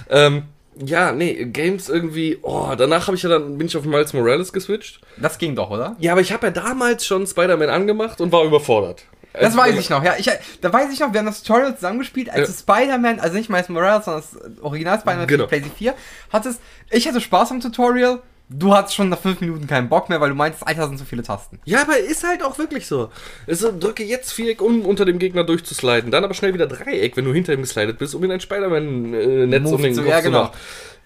[0.09, 0.45] Ähm,
[0.85, 4.53] ja, nee, Games irgendwie, oh, danach habe ich ja dann, bin ich auf Miles Morales
[4.53, 5.01] geswitcht.
[5.17, 5.97] Das ging doch, oder?
[5.99, 9.05] Ja, aber ich habe ja damals schon Spider-Man angemacht und war überfordert.
[9.33, 10.15] Das weiß ich noch, ja.
[10.19, 12.55] Ich, da weiß ich noch, wir haben das Tutorial zusammengespielt, als Ja.
[12.77, 15.45] Spider-Man, also nicht Miles Morales, sondern das Original Spider-Man Genau.
[15.45, 15.95] für PlayStation 4,
[16.33, 16.61] hattest.
[16.91, 20.29] Ich hatte Spaß am Tutorial, du hattest schon nach fünf Minuten keinen Bock mehr, weil
[20.31, 21.59] du meintest, Alter, sind so viele Tasten.
[21.65, 23.11] Ja, aber ist halt auch wirklich so.
[23.47, 26.11] Also drücke jetzt Viereck, um unter dem Gegner durchzusliden.
[26.11, 29.63] Dann aber schnell wieder Dreieck, wenn du hinter ihm geslidet bist, um in ein Spider-Man-Netz
[29.63, 30.43] Move um den zu- Kopf ja, zu genau.
[30.45, 30.57] machen.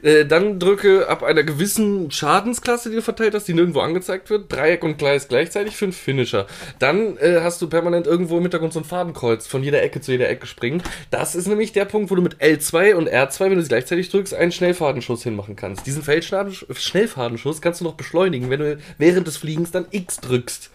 [0.02, 4.50] Äh, dann drücke ab einer gewissen Schadensklasse, die du verteilt hast, die nirgendwo angezeigt wird,
[4.50, 6.46] Dreieck und Gleis gleichzeitig für einen Finisher.
[6.78, 10.12] Dann äh, hast du permanent irgendwo im Hintergrund so ein Fadenkreuz von jeder Ecke zu
[10.12, 10.82] jeder Ecke springen.
[11.10, 14.08] Das ist nämlich der Punkt, wo du mit L2 und R2, wenn du sie gleichzeitig
[14.10, 15.86] drückst, einen Schnellfadenschuss hinmachen kannst.
[15.86, 20.70] Diesen Feldschnaden- Schnellfadenschuss kannst du noch beschleunigen, wenn du während des Fliegens dann X drückst.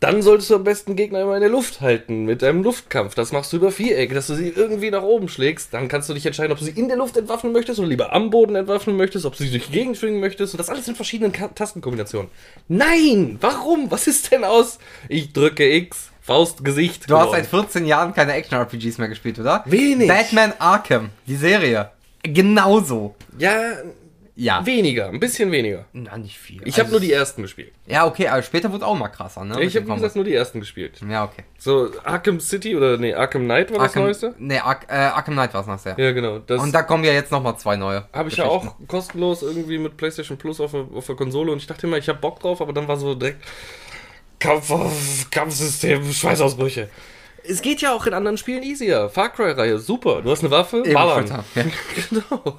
[0.00, 3.14] Dann solltest du am besten Gegner immer in der Luft halten mit deinem Luftkampf.
[3.14, 5.74] Das machst du über Vierecke, dass du sie irgendwie nach oben schlägst.
[5.74, 8.14] Dann kannst du dich entscheiden, ob du sie in der Luft entwaffnen möchtest oder lieber
[8.14, 10.54] am Boden entwaffnen möchtest, ob du sie durch die Gegend schwingen möchtest.
[10.54, 12.30] Und das alles in verschiedenen Ka Tastenkombinationen.
[12.68, 13.36] Nein!
[13.42, 13.90] Warum?
[13.90, 14.78] Was ist denn aus?
[15.10, 17.10] Ich drücke X, Faust, Gesicht.
[17.10, 17.42] Du hast geworden.
[17.42, 19.64] seit 14 Jahren keine Action-RPGs mehr gespielt, oder?
[19.66, 20.08] Wenig.
[20.08, 21.90] Batman Arkham, die Serie.
[22.22, 23.16] Genauso.
[23.38, 23.74] Ja,
[24.42, 24.64] Ja.
[24.64, 25.84] weniger, ein bisschen weniger.
[25.92, 26.62] Na, nicht viel.
[26.64, 27.72] Ich habe Also- nur die ersten gespielt.
[27.86, 29.62] Ja, okay, aber später wurde auch mal krasser, ne?
[29.62, 30.98] Ich habe, wie gesagt, nur die ersten gespielt.
[31.08, 31.42] Ja, okay.
[31.58, 34.34] So, Arkham City oder, nee, Arkham Knight war das Arkham, Neueste?
[34.38, 35.94] Nee, Ark, äh, Arkham Knight war es noch sehr.
[35.98, 36.38] Ja, genau.
[36.38, 38.06] Das Und da kommen ja jetzt nochmal zwei neue.
[38.12, 41.58] Habe ich ja auch kostenlos irgendwie mit PlayStation Plus auf der, auf der Konsole und
[41.58, 43.44] ich dachte immer, ich habe Bock drauf, aber dann war so direkt
[44.38, 46.88] Kampf, Kampfsystem, Schweißausbrüche.
[47.44, 49.08] Es geht ja auch in anderen Spielen easier.
[49.08, 50.22] Far Cry-Reihe, super.
[50.22, 51.26] Du hast eine Waffe, ballern.
[51.54, 51.64] Ja.
[52.10, 52.58] Genau.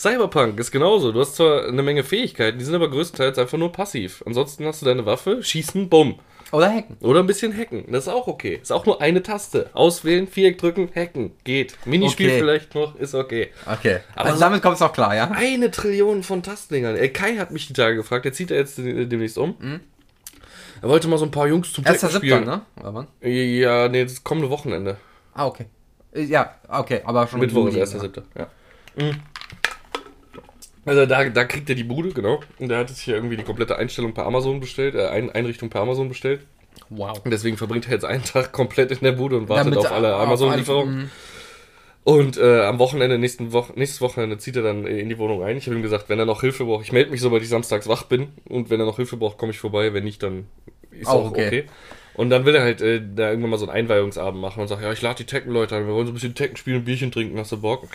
[0.00, 1.12] Cyberpunk ist genauso.
[1.12, 4.22] Du hast zwar eine Menge Fähigkeiten, die sind aber größtenteils einfach nur passiv.
[4.26, 6.18] Ansonsten hast du deine Waffe, schießen, bumm.
[6.52, 6.96] Oder hacken.
[7.00, 7.84] Oder ein bisschen hacken.
[7.92, 8.58] Das ist auch okay.
[8.62, 9.68] Ist auch nur eine Taste.
[9.74, 11.32] Auswählen, Viereck drücken, hacken.
[11.44, 11.76] Geht.
[11.84, 12.38] Minispiel Okay.
[12.38, 13.50] vielleicht noch, ist okay.
[13.70, 13.98] Okay.
[14.14, 15.30] Aber also so- damit kommst du auch klar, ja?
[15.32, 16.96] Eine Trillion von Tastendingern.
[17.12, 19.54] Kai hat mich die Tage gefragt, der zieht er jetzt demnächst um.
[20.82, 22.46] Er wollte mal so ein paar Jungs zum Erster spielen.
[22.46, 22.62] ne?
[22.80, 23.06] Oder wann?
[23.20, 24.96] Ja, nee, das kommende Wochenende.
[25.34, 25.66] Ah, okay.
[26.14, 27.84] Äh, Ja, okay, aber schon Mittwoch ist ja.
[27.84, 28.22] 1.7.
[28.38, 28.46] Ja.
[28.96, 29.16] Mhm.
[30.84, 32.40] Also da, da kriegt er die Bude, genau.
[32.58, 35.68] Und der hat sich hier irgendwie die komplette Einstellung per Amazon bestellt, äh, Ein Einrichtung
[35.68, 36.40] per Amazon bestellt.
[36.88, 37.20] Wow.
[37.24, 39.92] Und deswegen verbringt er jetzt einen Tag komplett in der Bude und wartet Damit auf
[39.92, 41.10] alle Amazon-Lieferungen.
[42.02, 45.58] Und äh, am Wochenende, nächsten Woche, nächstes Wochenende zieht er dann in die Wohnung ein.
[45.58, 47.88] Ich habe ihm gesagt, wenn er noch Hilfe braucht, ich melde mich, sobald ich samstags
[47.88, 48.28] wach bin.
[48.48, 49.92] Und wenn er noch Hilfe braucht, komme ich vorbei.
[49.92, 50.46] Wenn nicht, dann
[50.90, 51.46] ist Auch auch okay.
[51.46, 51.64] okay.
[52.20, 54.82] Und dann will er halt äh, da irgendwann mal so einen Einweihungsabend machen und sagt,
[54.82, 57.10] ja, ich lade die Tekken-Leute ein, wir wollen so ein bisschen Tekken spielen und Bierchen
[57.10, 57.88] trinken, hast du Bock?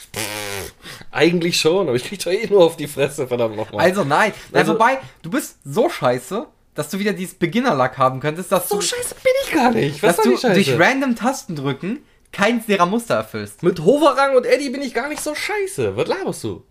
[1.11, 3.85] Eigentlich schon, aber ich krieg doch eh nur auf die Fresse, verdammt nochmal.
[3.85, 4.33] Also nein.
[4.51, 8.77] Also- wobei, du bist so scheiße, dass du wieder dieses Beginner-Luck haben könntest, dass so
[8.77, 10.01] du, scheiße bin ich gar nicht.
[10.01, 10.55] Was dass du Scheiße?
[10.55, 11.99] durch random Tasten drücken
[12.31, 13.61] keins derer Muster erfüllst.
[13.61, 15.95] Mit Hoverang und Eddie bin ich gar nicht so scheiße.
[15.95, 16.63] Was laberst du?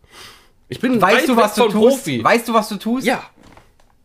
[0.69, 1.75] Ich bin Weißt du, was du tust?
[1.77, 2.25] Profi.
[2.25, 3.07] Weißt du, was du tust?
[3.07, 3.23] ja,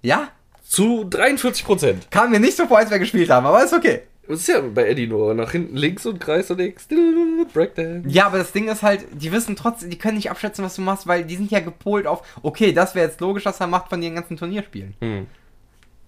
[0.04, 0.30] Ja?
[0.70, 2.12] Zu 43 Prozent.
[2.12, 4.02] Kam mir nicht so vor, als wir gespielt haben, aber ist okay.
[4.28, 6.88] Das ist ja bei Eddie nur nach hinten links und Kreis und links.
[7.52, 8.08] Breakdance.
[8.08, 10.84] Ja, aber das Ding ist halt, die wissen trotzdem, die können nicht abschätzen, was du
[10.84, 13.90] machst, weil die sind ja gepolt auf, okay, das wäre jetzt logisch, was er macht
[13.90, 14.94] von den ganzen Turnierspielen.
[15.02, 15.26] Hm.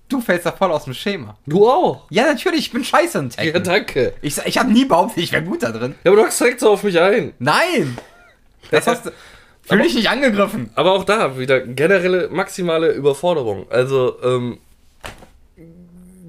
[0.08, 1.38] Du fällst da voll aus dem Schema.
[1.48, 2.06] Du auch.
[2.12, 3.64] Ja, natürlich, ich bin scheiße im Ja, Tekken.
[3.64, 4.14] danke.
[4.22, 5.96] ich ich habe nie behauptet, ich wäre gut da drin.
[6.04, 7.34] Ja, aber du hast direkt so auf mich ein.
[7.40, 7.98] Nein!
[8.70, 9.12] Das hast du.
[9.64, 10.70] Fühl dich nicht angegriffen.
[10.76, 13.68] Aber auch da wieder generelle maximale Überforderung.
[13.70, 14.58] Also, ähm,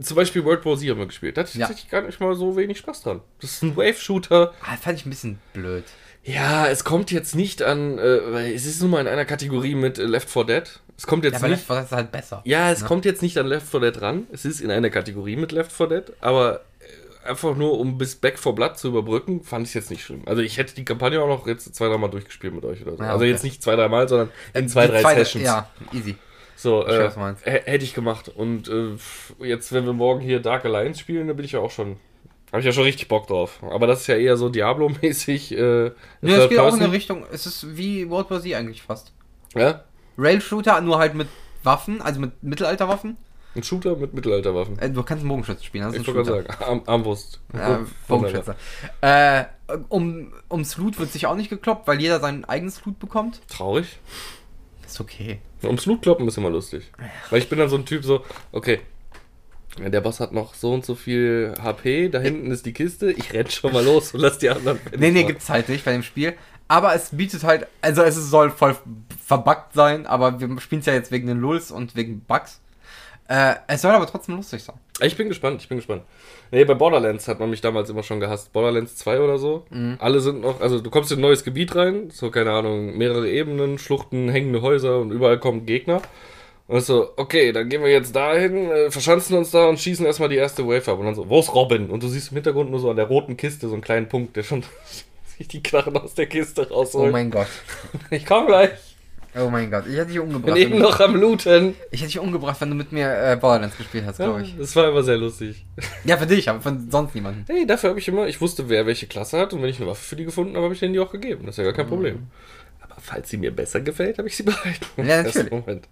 [0.01, 1.37] zum Beispiel World War Z haben wir gespielt.
[1.37, 1.67] Da hatte ich Ja.
[1.67, 3.21] tatsächlich gar nicht mal so wenig Spaß dran.
[3.41, 4.53] Das ist ein Wave-Shooter.
[4.63, 5.85] Ah, fand ich ein bisschen blöd.
[6.25, 9.75] Ja, es kommt jetzt nicht an, äh, weil es ist nun mal in einer Kategorie
[9.75, 10.81] mit Left 4 Dead.
[10.97, 11.59] Es kommt jetzt Ja, aber nicht.
[11.59, 12.43] Left 4 Dead ist halt besser.
[12.45, 12.87] Ja, es Ne?
[12.89, 14.27] kommt jetzt nicht an Left 4 Dead ran.
[14.33, 16.61] Es ist in einer Kategorie mit Left 4 Dead, aber
[17.25, 20.23] einfach nur um bis Back 4 Blood zu überbrücken, fand ich jetzt nicht schlimm.
[20.27, 23.03] Also ich hätte die Kampagne auch noch jetzt zwei, dreimal durchgespielt mit euch oder so.
[23.03, 23.31] Ja, Also okay.
[23.31, 25.45] jetzt nicht zwei, dreimal, sondern in zwei, drei zweite- Sessions.
[25.45, 26.17] Ja, easy.
[26.57, 27.11] So, äh,
[27.45, 28.29] hätte ich gemacht.
[28.29, 28.91] Und äh,
[29.45, 31.97] jetzt, wenn wir morgen hier Dark Alliance spielen, dann bin ich ja auch schon.
[32.53, 33.61] Habe ich ja schon richtig Bock drauf.
[33.63, 35.53] Aber das ist ja eher so Diablo-mäßig.
[35.53, 35.93] Äh, Ja,
[36.23, 39.13] es geht auch in eine Richtung, es ist wie World War Z eigentlich fast.
[39.55, 39.85] Ja?
[40.19, 41.29] Rail-Shooter, nur halt mit
[41.63, 43.17] Waffen, also mit Mittelalterwaffen.
[43.55, 44.79] Ein Shooter mit Mittelalterwaffen.
[44.79, 47.41] Äh, du kannst einen Bogenschütze spielen, das ist Ich wollte gerade sagen, Arm, Armbrust.
[47.53, 48.57] Ja, Bogenschütze.
[49.01, 49.45] Äh,
[49.89, 53.41] um, ums Loot wird sich auch nicht gekloppt, weil jeder sein eigenes Loot bekommt.
[53.49, 53.99] Traurig.
[54.87, 55.41] Ist okay.
[55.63, 56.91] Ums Loot kloppen ist immer lustig.
[57.31, 58.81] Weil ich bin dann so ein Typ so, okay,
[59.79, 63.33] der Boss hat noch so und so viel HP, da hinten ist die Kiste, ich
[63.33, 64.79] renn schon mal los und lass die anderen.
[64.97, 66.35] Nee, nee, gibt's halt nicht bei dem Spiel.
[66.69, 68.77] Aber es bietet halt, also es soll voll
[69.25, 72.62] verbuggt sein, aber wir spielen es ja jetzt wegen den Lulls und wegen Bugs.
[73.29, 74.77] Äh, es soll aber trotzdem lustig sein.
[75.01, 76.03] Ich bin gespannt, ich bin gespannt.
[76.51, 78.53] Nee, bei Borderlands hat man mich damals immer schon gehasst.
[78.53, 79.65] Borderlands 2 oder so.
[79.71, 79.97] Mhm.
[80.01, 83.29] Alle sind noch, also du kommst in ein neues Gebiet rein, so keine Ahnung, mehrere
[83.31, 86.03] Ebenen, Schluchten, hängende Häuser und überall kommen Gegner.
[86.69, 90.29] Und so, okay, dann gehen wir jetzt dahin, äh, verschanzen uns da und schießen erstmal
[90.29, 90.99] die erste Wave ab.
[90.99, 91.91] Und dann so, wo ist Robin?
[91.91, 94.37] Und du siehst im Hintergrund nur so an der roten Kiste so einen kleinen Punkt,
[94.37, 94.63] der schon
[95.39, 97.13] sich die Knarren aus der Kiste Oh rausholt.
[97.13, 97.47] mein Gott.
[98.11, 98.71] ich komm gleich.
[99.35, 99.85] Oh mein Gott.
[99.87, 100.57] Ich hätte dich Bin umgebracht.
[100.59, 101.75] eben wenn du- noch am Looten.
[101.91, 104.55] Ich hätte dich umgebracht, wenn du mit mir äh, Borderlands gespielt hast, glaube ich.
[104.59, 105.65] das war immer sehr lustig.
[106.05, 107.45] Ja, für dich, aber von sonst niemandem.
[107.49, 109.89] Hey, dafür habe ich immer, ich wusste, wer welche Klasse hat und wenn ich eine
[109.89, 111.47] Waffe für die gefunden habe, habe ich denen die auch gegeben.
[111.47, 112.27] Das ist ja gar kein Problem.
[112.83, 114.85] Aber falls sie mir besser gefällt, habe ich sie behalten.
[114.97, 115.07] Mhm.
[115.09, 115.51] Ja, natürlich.
[115.51, 115.89] Moment.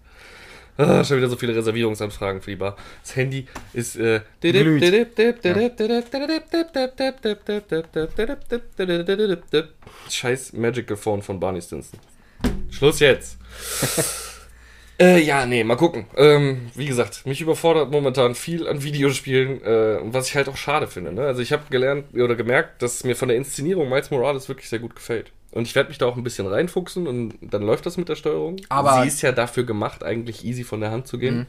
[0.77, 2.75] Ah, schon wieder so viele Reservierungsanfragen für die Bar.
[3.03, 4.21] Das Handy ist äh,
[10.09, 11.99] Scheiß Magical Phone von Barney Stinson.
[12.69, 13.37] Schluss jetzt.
[14.99, 16.05] Äh, ja, nee, mal gucken.
[16.15, 20.57] Ähm, wie gesagt, mich überfordert momentan viel an Videospielen, äh, und was ich halt auch
[20.57, 21.11] schade finde.
[21.11, 21.23] Ne?
[21.25, 24.77] Also ich habe gelernt oder gemerkt, dass mir von der Inszenierung Miles Morales wirklich sehr
[24.77, 25.31] gut gefällt.
[25.49, 28.15] Und ich werde mich da auch ein bisschen reinfuchsen und dann läuft das mit der
[28.15, 28.57] Steuerung.
[28.69, 31.47] Aber- sie ist ja dafür gemacht, eigentlich easy von der Hand zu gehen.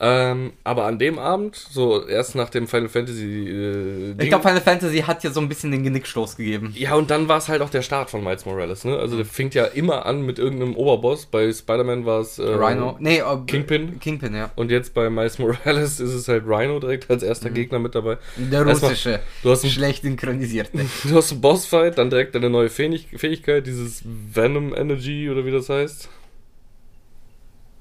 [0.00, 4.60] Ähm, aber an dem Abend, so erst nach dem Final Fantasy äh, Ich glaube, Final
[4.60, 6.72] Fantasy hat dir so ein bisschen den Genickstoß gegeben.
[6.76, 8.96] ja, und dann war es halt auch der Start von Miles Morales, ne?
[8.96, 11.26] Also der fängt ja immer an mit irgendeinem Oberboss.
[11.26, 12.96] Bei Spider-Man war es äh, Rhino.
[13.00, 13.98] Nee, äh, Kingpin.
[13.98, 14.52] Kingpin, ja.
[14.54, 18.18] Und jetzt bei Miles Morales ist es halt Rhino direkt als erster Gegner mit dabei.
[18.36, 19.20] Der Erstmal, russische.
[19.42, 20.78] du hast einen- schlecht synchronisierte.
[21.08, 25.50] Du hast einen Bossfight, dann direkt eine neue Fähig Fähigkeit, dieses Venom Energy oder wie
[25.50, 26.08] das heißt.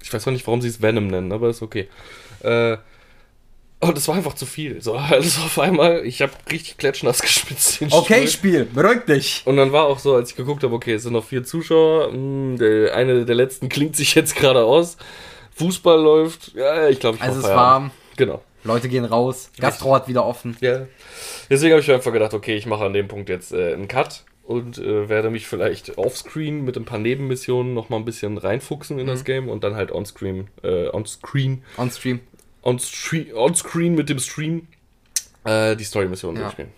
[0.07, 1.87] Ich weiß auch nicht, warum sie es Venom nennen, aber ist okay.
[2.41, 2.77] Äh,
[3.79, 4.81] und es war einfach zu viel.
[4.81, 6.05] So, alles auf einmal.
[6.05, 7.81] Ich habe richtig klatschnass geschwitzt.
[7.81, 8.27] den Okay, Stuhl.
[8.27, 9.41] Spiel, beruhig dich.
[9.45, 12.11] Und dann war auch so, als ich geguckt habe, okay, es sind noch vier Zuschauer,
[12.13, 14.97] mh, der eine der letzten klingt sich jetzt gerade aus.
[15.55, 17.91] Fußball läuft, ja, ich glaube, ich Also es Feierabend.
[17.91, 18.43] war, Genau.
[18.63, 20.57] Leute gehen raus, Gastro hat wieder offen.
[20.61, 20.87] Ja.
[21.49, 23.87] Deswegen habe ich mir einfach gedacht, okay, ich mache an dem Punkt jetzt äh, einen
[23.87, 28.37] Cut und äh, werde mich vielleicht offscreen mit ein paar Nebenmissionen noch mal ein bisschen
[28.37, 29.09] reinfuchsen in Mhm.
[29.11, 32.21] das Game und dann halt onscreen, äh, onscreen, On Stream.
[32.61, 34.67] onscreen, onscreen mit dem Stream
[35.43, 36.43] äh, die Story-Missionen Ja.
[36.43, 36.71] durchspielen.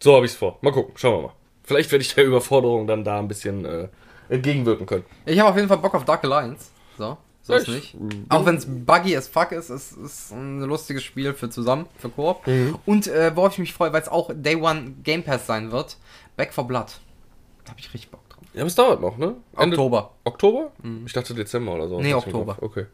[0.00, 0.58] So habe ich es vor.
[0.62, 1.34] Mal gucken, schauen wir mal.
[1.64, 3.88] Vielleicht werde ich der Überforderung dann da ein bisschen äh,
[4.28, 5.04] entgegenwirken können.
[5.26, 6.66] Ich habe auf jeden Fall Bock auf Dark Alliance.
[6.98, 7.16] So.
[7.46, 8.30] So Ja, ist ich- nicht.
[8.30, 12.08] Auch wenn es buggy as fuck ist, ist es ein lustiges Spiel für zusammen, für
[12.08, 12.46] Koop.
[12.46, 12.78] Mhm.
[12.86, 15.98] Und äh, worauf ich mich freue, weil es auch Day One Game Pass sein wird,
[16.36, 16.86] Back for Blood.
[17.64, 18.20] Da habe ich richtig Bock.
[18.54, 19.34] Ja, aber es dauert noch, ne?
[19.56, 20.10] Ende- Oktober.
[20.22, 20.70] Oktober?
[21.06, 22.00] Ich dachte Dezember oder so.
[22.00, 22.56] Nee, Oktober.
[22.60, 22.86] Okay.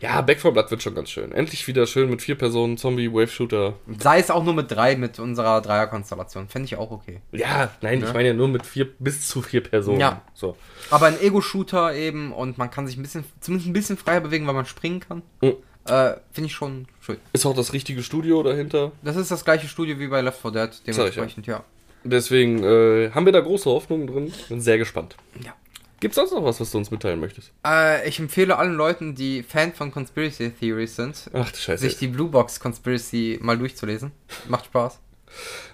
[0.00, 1.30] Ja, Back 4 Blood wird schon ganz schön.
[1.32, 3.74] Endlich wieder schön mit vier Personen, Zombie, Wave Shooter.
[4.00, 6.48] Sei es auch nur mit drei, mit unserer Dreierkonstellation.
[6.48, 7.20] Fände ich auch okay.
[7.32, 8.08] Ja, nein, Ja.
[8.08, 10.00] ich meine ja nur mit vier bis zu vier Personen.
[10.00, 10.22] Ja.
[10.32, 10.56] So.
[10.90, 14.46] Aber ein Ego-Shooter eben und man kann sich ein bisschen, zumindest ein bisschen freier bewegen,
[14.46, 15.22] weil man springen kann.
[15.42, 15.56] Mhm.
[15.86, 17.18] Äh, Finde ich schon schön.
[17.34, 18.92] Ist auch das richtige Studio dahinter.
[19.02, 20.94] Das ist das gleiche Studio wie bei Left 4 Dead, ich, ja.
[20.94, 21.62] dementsprechend, ja.
[22.04, 24.32] Deswegen äh, haben wir da große Hoffnungen drin.
[24.48, 25.16] Bin sehr gespannt.
[25.44, 25.54] ja.
[26.00, 27.50] Gibt's sonst noch was, was du uns mitteilen möchtest?
[27.66, 32.28] Äh, ich empfehle allen Leuten, die Fan von Conspiracy Theories sind, Ach sich die Blue
[32.28, 34.12] Box Conspiracy mal durchzulesen.
[34.46, 34.98] Macht Spaß.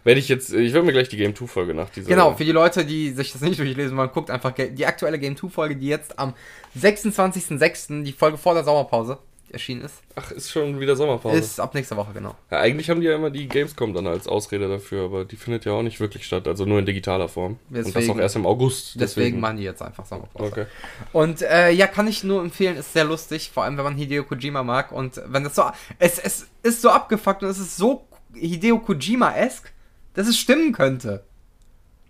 [0.04, 2.08] Werde ich jetzt, ich werde mir gleich die Game 2 Folge nach dieser.
[2.08, 5.36] Genau, für die Leute, die sich das nicht durchlesen wollen, guckt einfach die aktuelle Game
[5.36, 6.34] 2 Folge, die jetzt am
[6.78, 9.18] 26.06., die Folge vor der Sommerpause
[9.52, 11.38] erschienen ist, Ach, ist schon wieder Sommerpause.
[11.38, 12.34] ist ab nächster Woche, genau.
[12.50, 15.64] Ja, eigentlich haben die ja immer die Gamescom dann als Ausrede dafür, aber die findet
[15.64, 17.58] ja auch nicht wirklich statt, also nur in digitaler Form.
[17.68, 19.00] Und das Deswegen- auch erst im August.
[19.00, 20.50] Deswegen, machen die jetzt einfach Sommerpause.
[20.52, 20.66] Okay.
[21.12, 24.24] Und äh, ja, kann ich nur empfehlen, ist sehr lustig, vor allem wenn man Hideo
[24.24, 25.64] Kojima mag und wenn das so,
[25.98, 29.70] es, es ist so abgefuckt und es ist so Hideo Kojima-esque,
[30.14, 31.24] dass es stimmen könnte.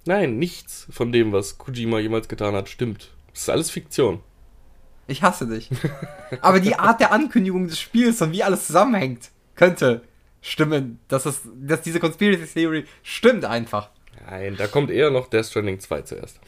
[0.07, 3.11] Nein, nichts von dem, was Kojima jemals getan hat, stimmt.
[3.33, 4.21] Das ist alles Fiktion.
[5.11, 5.69] Ich hasse dich.
[6.41, 10.03] Aber die Art der Ankündigung des Spiels und wie alles zusammenhängt, könnte
[10.41, 13.91] stimmen, dass, es, dass diese Conspiracy Theory stimmt einfach.
[14.29, 16.39] Nein, da kommt eher noch Death Stranding 2 zuerst.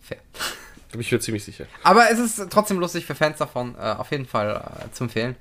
[0.00, 0.18] Fair.
[0.32, 1.66] Da bin ich mir ziemlich sicher.
[1.82, 5.34] Aber es ist trotzdem lustig für Fans davon, äh, auf jeden Fall äh, zu empfehlen.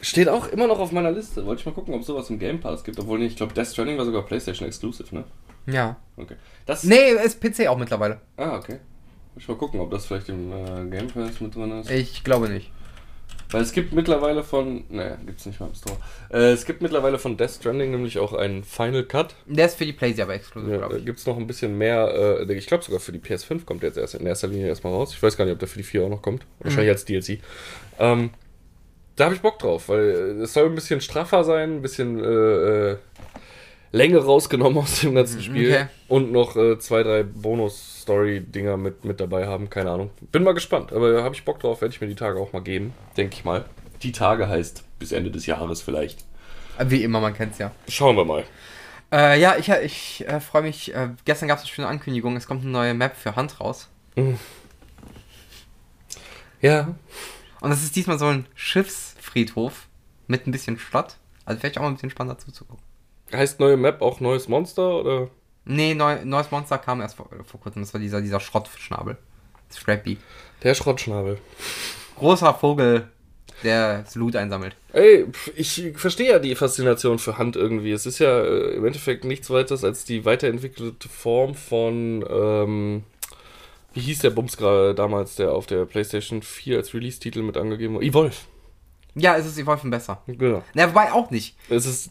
[0.00, 1.46] Steht auch immer noch auf meiner Liste.
[1.46, 2.98] Wollte ich mal gucken, ob es sowas im Game Pass gibt.
[2.98, 5.24] Obwohl, ich glaube, Death Stranding war sogar PlayStation Exclusive, ne?
[5.66, 5.96] Ja.
[6.16, 6.36] Okay.
[6.66, 6.82] Das.
[6.82, 8.20] Nee, ist PC auch mittlerweile.
[8.36, 8.80] Ah, okay.
[9.38, 11.90] Ich mal gucken, ob das vielleicht im äh, Game Pass mit drin ist.
[11.90, 12.70] Ich glaube nicht.
[13.50, 14.84] Weil es gibt mittlerweile von.
[14.88, 15.96] Naja, gibt's nicht mal im Store.
[16.30, 19.34] Äh, es gibt mittlerweile von Death Stranding nämlich auch einen Final Cut.
[19.46, 21.06] Der ist für die PlayStation aber exklusiv, Ja, glaube da ich.
[21.06, 22.44] gibt es noch ein bisschen mehr.
[22.48, 24.92] Äh, ich glaube sogar für die PS5 kommt der jetzt erst in erster Linie erstmal
[24.92, 25.12] raus.
[25.12, 26.44] Ich weiß gar nicht, ob der für die 4 auch noch kommt.
[26.60, 27.38] Wahrscheinlich als DLC.
[28.00, 28.30] Ähm,
[29.14, 30.00] da habe ich Bock drauf, weil
[30.40, 32.24] äh, es soll ein bisschen straffer sein, ein bisschen äh,
[32.92, 32.96] äh,
[33.92, 35.86] Länge rausgenommen aus dem ganzen Spiel Okay.
[36.08, 39.70] und noch äh, zwei, drei Bonus-Story-Dinger mit, mit dabei haben.
[39.70, 40.10] Keine Ahnung.
[40.32, 42.52] Bin mal gespannt, aber da habe ich Bock drauf, werde ich mir die Tage auch
[42.52, 43.64] mal geben, denke ich mal.
[44.02, 46.24] Die Tage heißt bis Ende des Jahres vielleicht.
[46.84, 47.70] Wie immer, man kennt's ja.
[47.88, 48.44] Schauen wir mal.
[49.12, 50.94] Äh, ja, ich, ich äh, freue mich.
[50.94, 52.36] Äh, gestern gab es eine schöne Ankündigung.
[52.36, 53.88] Es kommt eine neue Map für Hand raus.
[56.60, 56.94] Ja,
[57.60, 59.86] Und das ist diesmal so ein Schiffsfriedhof
[60.26, 61.16] mit ein bisschen Stadt.
[61.44, 62.84] Also vielleicht auch mal ein bisschen spannender zuzugucken.
[63.32, 65.30] Heißt neue Map auch neues Monster oder?
[65.64, 67.82] Nee, neu, neues Monster kam erst vor, vor kurzem.
[67.82, 69.16] Das war dieser, dieser Schrottschnabel.
[69.70, 70.18] Scrappy.
[70.62, 71.38] Der Schrottschnabel.
[72.16, 73.08] Großer Vogel,
[73.64, 74.76] der das Loot einsammelt.
[74.92, 77.90] Ey, ich verstehe ja die Faszination für Hand irgendwie.
[77.90, 83.02] Es ist ja äh, im Endeffekt nichts weiteres als die weiterentwickelte Form von, ähm,
[83.92, 87.94] wie hieß der Bums gerade damals, der auf der PlayStation 4 als Release-Titel mit angegeben
[87.94, 88.06] wurde?
[88.06, 88.36] Evolve.
[89.18, 90.22] Ja, es ist Evolven besser.
[90.26, 90.62] Genau.
[90.74, 91.56] Na, wobei auch nicht.
[91.70, 92.10] Es ist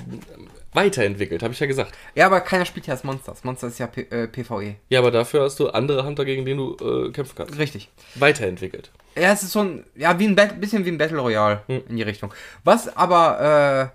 [0.74, 1.93] weiterentwickelt, habe ich ja gesagt.
[2.16, 3.32] Ja, aber keiner spielt ja Monster.
[3.32, 4.76] Das Monster ist ja P äh, PvE.
[4.89, 6.76] Ja, aber dafür hast du andere Hunter, gegen denen du
[7.08, 7.58] äh, kämpfen kannst.
[7.60, 7.89] Richtig.
[8.16, 8.91] Weiterentwickelt.
[9.16, 11.84] Ja, es ist so ein, ja, wie ein Bat bisschen wie ein Battle Royale Hm.
[11.89, 12.34] in die Richtung.
[12.64, 13.91] Was aber,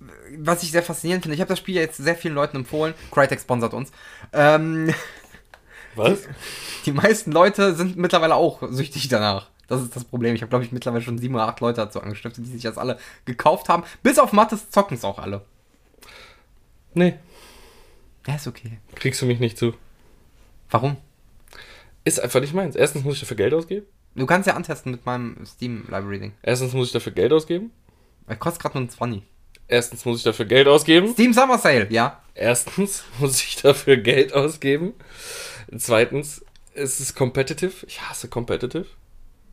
[0.00, 0.06] äh,
[0.38, 2.92] was ich sehr faszinierend finde, ich habe das Spiel ja jetzt sehr vielen Leuten empfohlen.
[3.10, 3.90] Crytek sponsert uns.
[4.34, 4.92] Ähm,
[5.96, 6.20] Was?
[6.84, 9.48] die meisten Leute sind mittlerweile auch süchtig danach.
[9.68, 10.34] Das ist das Problem.
[10.34, 12.78] Ich habe, glaube ich, mittlerweile schon sieben oder acht Leute dazu angestiftet, die sich das
[12.78, 13.84] alle gekauft haben.
[14.02, 15.42] Bis auf Mattes zocken es auch alle.
[16.94, 17.14] Nee,
[18.26, 18.78] Ja, ist okay.
[18.94, 19.74] kriegst du mich nicht zu.
[20.70, 20.96] Warum?
[22.04, 22.76] Ist einfach nicht meins.
[22.76, 23.86] Erstens muss ich dafür Geld ausgeben.
[24.14, 26.32] Du kannst ja antesten mit meinem Steam Library Ding.
[26.42, 27.72] Erstens muss ich dafür Geld ausgeben.
[28.26, 29.22] Er kostet gerade nur ein 20.
[29.66, 31.08] Erstens muss ich dafür Geld ausgeben.
[31.12, 32.22] Steam Summer Sale, ja.
[32.34, 34.92] Erstens muss ich dafür Geld ausgeben.
[35.76, 36.44] Zweitens
[36.74, 37.72] ist es competitive.
[37.86, 38.86] Ich hasse competitive.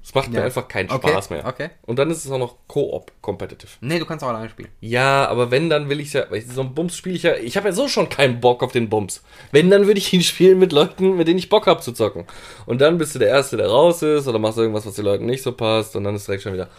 [0.03, 0.45] Es macht mir Ja.
[0.45, 1.45] einfach keinen Okay, Spaß mehr.
[1.45, 1.69] okay.
[1.83, 3.69] Und dann ist es auch noch Co-op competitive.
[3.81, 4.69] Nee, du kannst auch alleine spielen.
[4.79, 7.55] Ja, aber wenn, dann will ich ja, weil so ein Bums spiele ich ja, ich
[7.55, 9.21] habe ja so schon keinen Bock auf den Bums.
[9.51, 12.25] Wenn, dann würde ich ihn spielen mit Leuten, mit denen ich Bock habe zu zocken.
[12.65, 15.25] Und dann bist du der Erste, der raus ist, oder machst irgendwas, was den Leuten
[15.27, 16.69] nicht so passt, und dann ist direkt schon wieder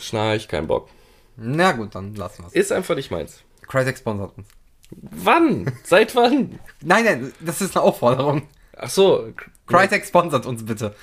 [0.00, 0.88] Schnarch, kein Bock.
[1.36, 2.54] Na gut, dann lassen wir es.
[2.54, 3.42] Ist einfach nicht meins.
[3.68, 4.48] Crytek sponsert uns.
[4.90, 5.70] Wann?
[5.84, 6.58] Seit wann?
[6.82, 8.42] Nein, nein, das ist eine Aufforderung.
[8.80, 9.28] Ach so,
[9.66, 10.94] Crytek sponsert uns bitte.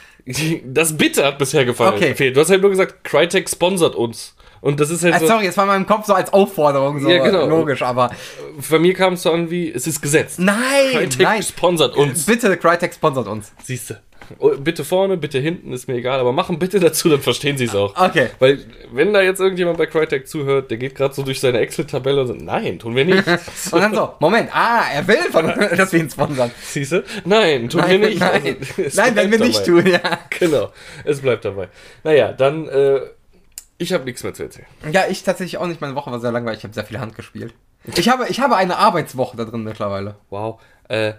[0.65, 1.95] Das Bitte hat bisher gefallen.
[1.95, 2.31] Okay.
[2.31, 4.35] Du hast halt nur gesagt, Crytek sponsert uns.
[4.61, 6.99] Und das ist halt Äh, so, sorry, es war in meinem Kopf so als Aufforderung,
[6.99, 7.45] so Ja, genau.
[7.45, 8.09] logisch, aber.
[8.69, 10.39] bei mir kam es so an wie, es ist gesetzt.
[10.39, 10.57] Nein!
[10.91, 11.43] Crytek nein!
[11.43, 12.25] sponsert uns.
[12.25, 13.51] Bitte, Crytek sponsert uns.
[13.63, 13.93] Siehst du.
[13.93, 14.14] Oh,
[14.59, 17.75] bitte vorne, bitte hinten, ist mir egal, aber machen bitte dazu, dann verstehen sie es
[17.75, 17.95] auch.
[17.95, 18.29] Okay.
[18.39, 18.59] Weil,
[18.91, 22.27] wenn da jetzt irgendjemand bei Crytek zuhört, der geht gerade so durch seine Excel-Tabelle und
[22.27, 23.23] sagt, nein, tun wir nicht.
[23.71, 25.47] Und dann so, Moment, ah, er will, von,
[25.77, 26.51] dass wir ihn sponsern.
[26.61, 27.03] Siehst du?
[27.25, 28.19] Nein, tun wir nicht.
[28.19, 29.81] Nein, Also, nein wenn bleibt wir nicht dabei.
[29.81, 30.19] tun, ja.
[30.39, 30.71] Genau,
[31.03, 31.69] es bleibt dabei.
[32.03, 33.01] Naja, dann, äh,
[33.77, 34.67] ich habe nichts mehr zu erzählen.
[34.91, 35.81] Ja, ich tatsächlich auch nicht.
[35.81, 36.59] Meine Woche war sehr langweilig.
[36.59, 37.53] Ich habe sehr viel Hand gespielt.
[37.95, 40.15] Ich habe, ich habe eine Arbeitswoche da drin mittlerweile.
[40.29, 40.59] Wow.
[40.87, 41.13] Äh,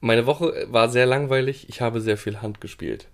[0.00, 1.68] meine Woche war sehr langweilig.
[1.68, 3.06] Ich habe sehr viel Hand gespielt.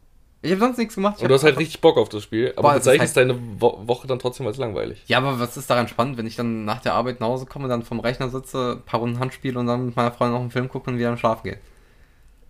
[0.42, 1.20] Ich habe sonst nichts gemacht.
[1.20, 2.52] Und du hast halt richtig Bock auf das Spiel.
[2.56, 5.02] Aber Boah, ist halt- deine Wo Woche dann trotzdem als langweilig.
[5.06, 7.66] Ja, aber was ist daran spannend, wenn ich dann nach der Arbeit nach Hause komme,
[7.68, 10.40] dann vom Rechner sitze, ein paar Runden Hand spiele und dann mit meiner Freundin noch
[10.42, 11.58] einen Film gucke und wieder schlafen gehe?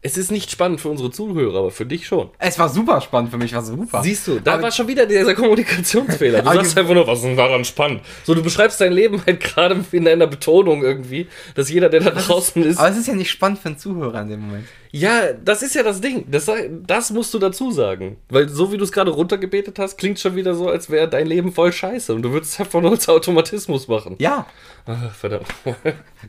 [0.03, 2.31] Es ist nicht spannend für unsere Zuhörer, aber für dich schon.
[2.39, 4.03] Es war super spannend für mich, war super.
[4.05, 6.43] Siehst du, da Aber- war schon wieder dieser Kommunikationsfehler.
[6.43, 8.03] Du Aber sagst einfach nur, was ist denn daran spannend?
[8.25, 11.27] So, du beschreibst dein Leben halt gerade in deiner Betonung irgendwie,
[11.57, 12.79] dass jeder, der da draußen ist.
[12.79, 14.67] Aber es ist ja nicht spannend für einen Zuhörer in dem Moment.
[14.93, 16.25] Ja, das ist ja das Ding.
[16.31, 16.49] Das,
[16.87, 18.17] das musst du dazu sagen.
[18.29, 21.27] Weil so wie du es gerade runtergebetet hast, klingt schon wieder so, als wäre dein
[21.27, 22.15] Leben voll scheiße.
[22.15, 24.15] Und du würdest es einfach nur als Automatismus machen.
[24.19, 24.47] Ja,
[24.87, 25.47] Ah, verdammt.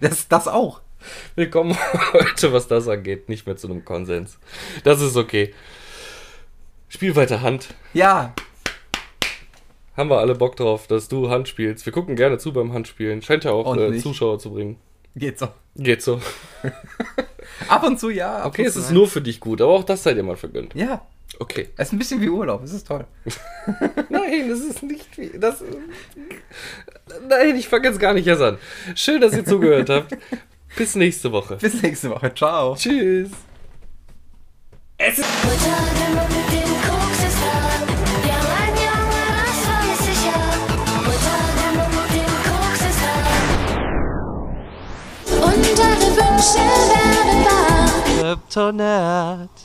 [0.01, 0.81] das, das auch.
[1.35, 1.75] Wir kommen
[2.13, 4.39] heute, was das angeht, nicht mehr zu einem Konsens.
[4.83, 5.53] Das ist okay.
[6.89, 7.73] Spiel weiter Hand.
[7.93, 8.33] Ja,
[9.95, 11.85] Haben wir alle Bock drauf, dass du Hand spielst.
[11.85, 13.21] Wir gucken gerne zu beim Handspielen.
[13.21, 13.97] Scheint ja auch äh.
[13.99, 14.77] Zuschauer zu bringen.
[15.15, 15.49] geht so.
[15.75, 16.21] Geht so.
[17.67, 18.37] Ab und zu ja.
[18.37, 20.75] ab Okay, es ist nur für dich gut, aber auch das sei dir mal vergönnt.
[20.75, 21.05] Ja,
[21.39, 21.69] Okay.
[21.77, 23.05] es ist ein bisschen wie Urlaub, es ist toll.
[24.09, 25.37] Nein, das ist nicht wie.
[25.37, 25.63] Das,
[27.27, 28.57] nein, ich fange jetzt gar nicht erst an.
[28.95, 30.17] Schön, dass ihr zugehört habt.
[30.77, 31.55] Bis nächste Woche.
[31.55, 32.31] Bis nächste Woche.
[32.35, 32.75] Ciao.
[32.75, 33.31] Tschüss.
[34.99, 35.27] Koks ist.
[48.19, 49.57] Kryptonat.